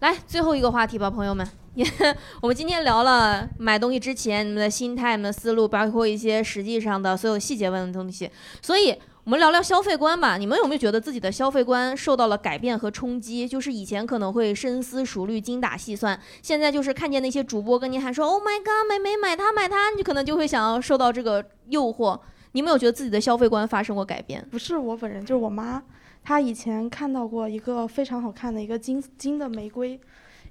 [0.00, 1.46] 来最后一个话题吧，朋友们。
[2.42, 8.28] 我们今天聊了买东西之前你们的心态、你们的思路，包括一些实际上的所有细节问的东西。
[8.60, 8.92] 所以，
[9.28, 10.38] 我们聊聊消费观吧。
[10.38, 13.46] 你们有没有觉得自己的消费观受到了改变和冲击？
[13.46, 22.18] 就是以前可能会深思熟虑、精打细算，现在就是看见那些主播跟你喊说 “Oh my god，美眉买它买它”，你可能就会想要受到这个诱惑。
[22.52, 24.42] 你们有觉得自己的消费观发生过改变？
[24.50, 25.82] 不是我本人，就是我妈。
[26.24, 30.00] 她以前看到过一个非常好看的一个金金的玫瑰，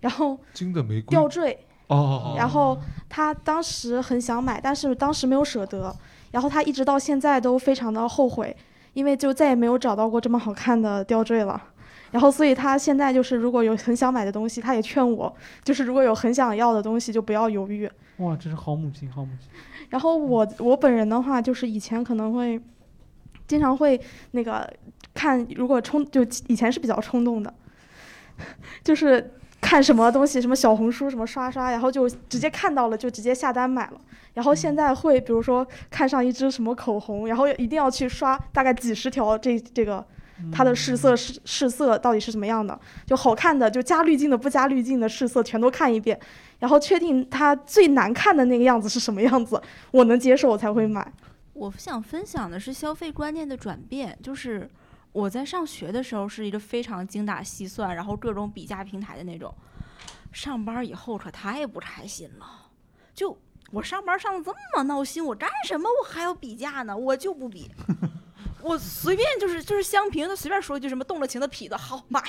[0.01, 2.77] 然后金的玫瑰吊坠，哦，然后
[3.09, 5.95] 她当时很想买，但是当时没有舍得，
[6.31, 8.55] 然后他一直到现在都非常的后悔，
[8.93, 11.61] 因为就再也没有找到过这么好看的吊坠了。
[12.11, 17.89] 然后，所以他现在就是如果有很想买的东西，他也劝我，就是如果有很想要的东西，就不要犹豫。
[18.17, 19.49] 哇，真是好母亲，好母亲。
[19.89, 22.59] 然后我我本人的话，就是以前可能会
[23.45, 23.99] 经常会
[24.31, 24.71] 那个
[25.13, 27.53] 看，如果冲就以前是比较冲动的，
[28.85, 29.33] 就是
[29.67, 33.99] 看什么东西，什么小红书什么刷刷，然后就直接看到了就直接下单买了。
[34.33, 40.05] 然后现在会比如说看上一支什么口红，然后一定要去刷大概几十条这这个。
[40.53, 42.79] 它的试色试试色到底是什么样的？
[43.07, 46.19] 就好看的，就加滤镜的，不加滤镜的试色全都看一遍，
[46.59, 49.59] 然后确定它最难看的那个样子是什么样子，
[49.89, 51.11] 我能接受我才会买。
[51.53, 54.69] 我想分享的是消费观念的转变，就是
[55.17, 59.51] 我在上学的时候是一个非常精打细算，然后各种比价平台的那种。
[60.31, 62.45] 上班以后可太不开心了，
[63.15, 63.35] 就
[63.71, 66.95] 我上班上的这么闹心，我干什么我还要比价呢？
[66.95, 67.71] 我就不比，
[68.61, 72.21] 我随便就是就是相平，他随便说一句什么动了情的痞子，好买。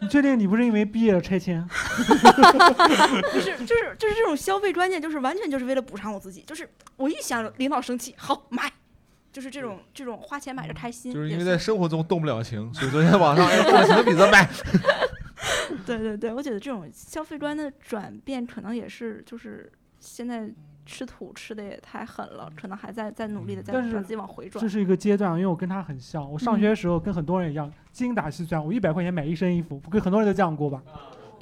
[0.00, 1.66] 你确定你不是因为毕业了拆迁？
[1.66, 6.42] 不是，就是就是这种消费观念，就是完全就是为了补偿我自己。
[6.42, 8.72] 就是我一想领导生气，好买，
[9.32, 11.12] 就是这种这种花钱买着开心。
[11.12, 14.48] 就是因为在生活中动不了情，所以昨天网上哎，动了情的比赛买。
[15.86, 20.48] 对对对，我觉得这种消费观的转变，可能也是就是现在
[20.84, 24.60] 吃土吃的也太狠了，可能还在在努力的在但是自己往回转。
[24.60, 26.30] 这是一个阶段，因为我跟他很像。
[26.30, 28.64] 我上学的时候跟很多人一样，精打细算。
[28.64, 30.82] 我一百块钱买一身衣服，不跟很多人都这样过吧？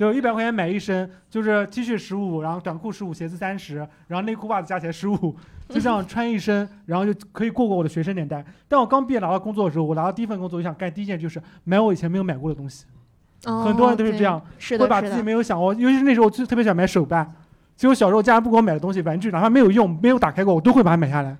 [0.01, 5.37] 对，一百块钱买一身，就是 T 恤十五，然后短裤十五，鞋子三十，然后内裤袜子加起来十五，
[5.69, 8.43] 就这样穿一身，然后就可以过过我的学生年代。
[8.67, 12.87] 但我刚毕业拿到工作的时候，我拿到第一份工作，我想干第一件就是买我以前没有买过的东西。
[13.45, 17.31] 哦很多人都是这样，会把自己没有想过，尤其是那时候我就特别想买手办。
[17.77, 21.37] 结果小时候家人不给我买的东西，玩具哪怕没有用、没有打开过，我都会把它买下来。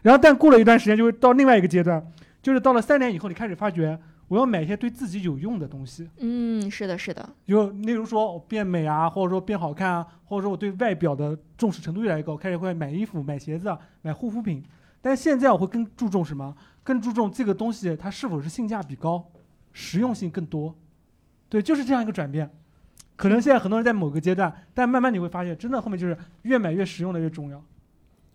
[0.00, 2.02] 然后但过了一段时间，就会到另外一个阶段，
[2.40, 3.98] 就是到了三年以后，你开始发觉
[4.28, 6.08] 我要买一些对自己有用的东西。
[6.18, 7.28] 嗯，是的，是的。
[7.46, 14.62] 就例如说我变美啊，或者说变好看啊，或者说我对外表的重视程度越来越高，开始会买衣服、买鞋子、买护肤品。
[15.00, 16.54] 但是现在我会更注重什么？
[16.82, 19.30] 更注重这个东西它是否是性价比高、
[19.72, 20.74] 实用性更多。
[21.48, 22.50] 对，就是这样一个转变。
[23.16, 27.62] 可能现在很多人在某个阶段，但慢慢你会发现，真的后面就是越买越实用的越重要。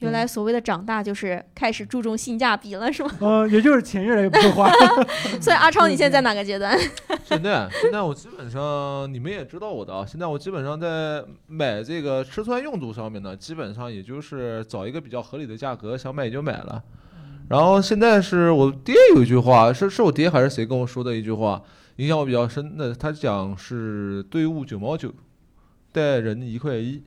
[0.03, 3.11] 原来所谓的长大就是开始注重性价比了，是吗？
[3.19, 4.69] 呃， 也就是钱越来越不够花。
[5.41, 6.77] 所以阿超，你现在在哪个阶段？
[7.23, 16.83] 现在现在我基本上你们也知道我的啊，现在我基本上在买这个吃穿用度上面呢，基本上也就是找一个比较合理的价格，想买就买了。
[17.49, 21.61] 然后现在是我爹有一句话，是是我爹还是谁跟我说的一句话，
[21.97, 22.93] 影响我比较深的。
[22.93, 25.13] 他讲是队伍九毛九，
[25.91, 27.03] 带人一块一。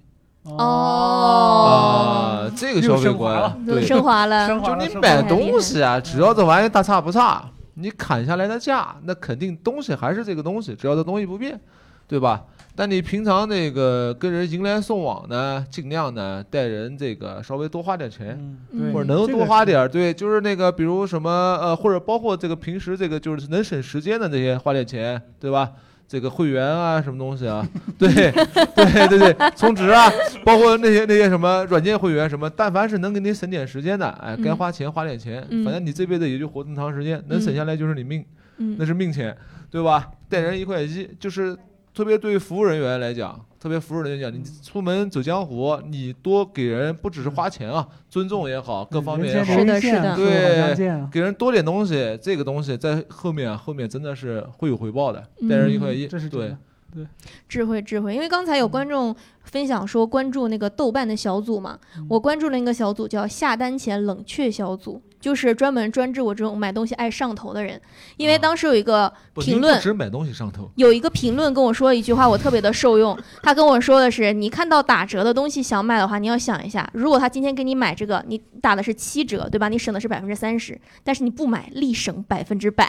[0.47, 2.47] 哦。
[2.47, 3.85] 啊，这个消费观对。
[3.85, 7.45] 升华了，就你买东西啊，只要这玩意大差不差，
[7.75, 11.59] 你砍下来的价，那肯定东西还是这个东西，只要这东西不变，
[12.07, 12.45] 对吧？
[12.79, 18.39] 但你平常那个跟人迎来送往呢，尽量呢带人这个稍微多花点钱，
[18.71, 18.93] 对。
[18.93, 25.71] 或者能多花点儿，对，就是那个比如什么呃，或者包括这个平时这个就是能省时间的那些花点钱，对吧？
[26.09, 27.67] 这个会员啊，什么东西啊？
[27.99, 30.11] 对对对对，充值啊，
[30.45, 38.25] 包括那些那些什么软件会员什么，但凡是能给你省点时间的，哎，该嗯花钱花点钱，嗯反正你这辈子也就活这么长时间，能省下来就是你命，
[38.59, 39.37] 嗯那是命钱，
[39.71, 40.09] 对吧？
[40.29, 41.57] 带人一块一，就是
[41.97, 50.15] 特别对服务人员来讲，特别服务人员讲，你出门走江湖，你多给人不只是花钱啊，尊重也好，各方面也好，是的是的。
[50.15, 56.55] 对啊，给人多点东西，这个东西在后面啊，后面真的是会有回报的，带人一块一，嗯这是对。
[56.95, 57.07] 对。
[57.49, 61.79] 智慧智慧，因为刚才有观众分享说关注那个豆瓣的小组嘛，
[62.11, 67.81] 我关注了一个小组叫下单前冷却小组，就是专门专治我这种买东西爱上头的人。
[68.17, 73.19] 因为当时有一个评论您不，止买东西上头，有一个评论跟我说一句话，我特别的受用。
[73.43, 79.69] 他跟我说的是，你看到打折的东西想买的话，你要想一下，如果他今天给你买这个，你打的是七折，对吧？
[79.69, 82.87] 你省的是百分之三十，但是你不买，立省百分之百。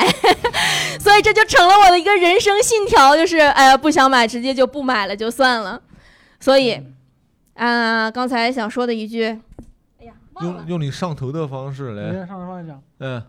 [1.01, 5.81] 所以这就成了我的一个人生信条，就是哎呀，不想买，直接就不买了，就算了。
[6.39, 6.79] 所以，
[7.55, 9.39] 啊、刚才想说的一句，
[10.41, 13.23] 用用你上头的方式你来，上头方向讲，嗯，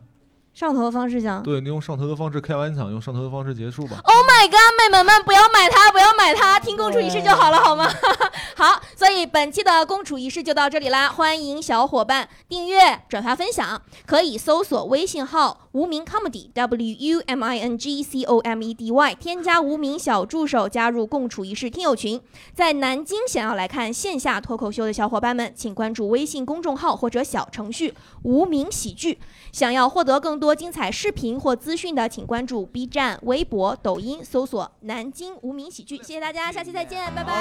[0.58, 1.40] 上头的方式讲。
[1.40, 4.00] 对你用上头的方式开完场，用上头的方式结束吧。
[4.02, 7.88] Oh my god，妹妹们不要买它，不要买它，听公主仪式就好了，好吗？
[8.58, 22.20] 好，所以本期的公主仪式就到这里啦，欢迎小伙伴订阅、转发、分享，可以搜索微信号无名 comedy W U M I N G C O M E D Y，添加无名小助手，加入共处一室听友群。
[22.52, 27.94] 在南京想要来看线下脱口秀的小伙伴们，请关注微信公众号或者小程序
[28.24, 29.20] “无名喜剧”。
[29.52, 35.96] 想要获得更多精彩视频或资讯的，请关注 B 站、微博、抖音，搜索“南京无名喜剧”。
[36.02, 37.32] 谢谢大家，下期再见，拜拜。
[37.32, 37.40] 谢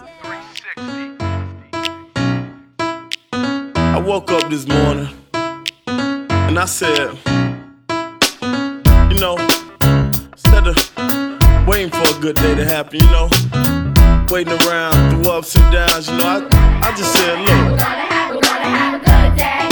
[0.00, 0.08] 谢。
[3.74, 5.08] I woke up this morning
[5.86, 7.16] and I said,
[9.10, 9.36] you know,
[10.36, 10.76] instead of
[11.66, 13.28] waiting for a good day to happen, you know,
[14.30, 16.46] waiting around through ups and downs, you know, I,
[16.82, 17.80] I just said, look.
[19.40, 19.67] Hairline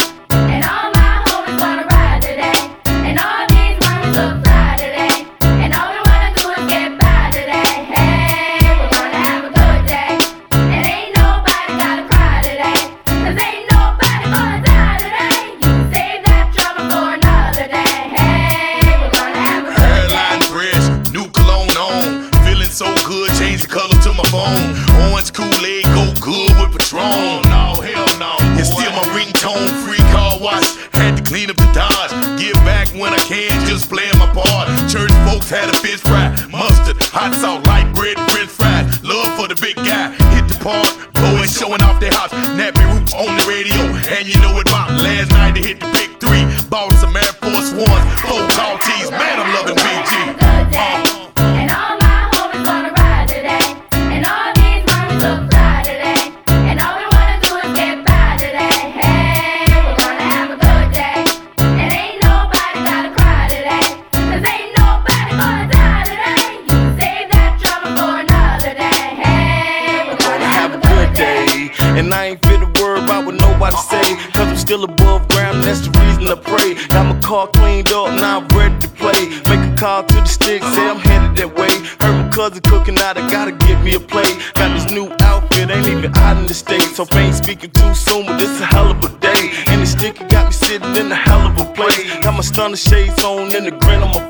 [92.67, 94.29] Stunner shades on and the grin on my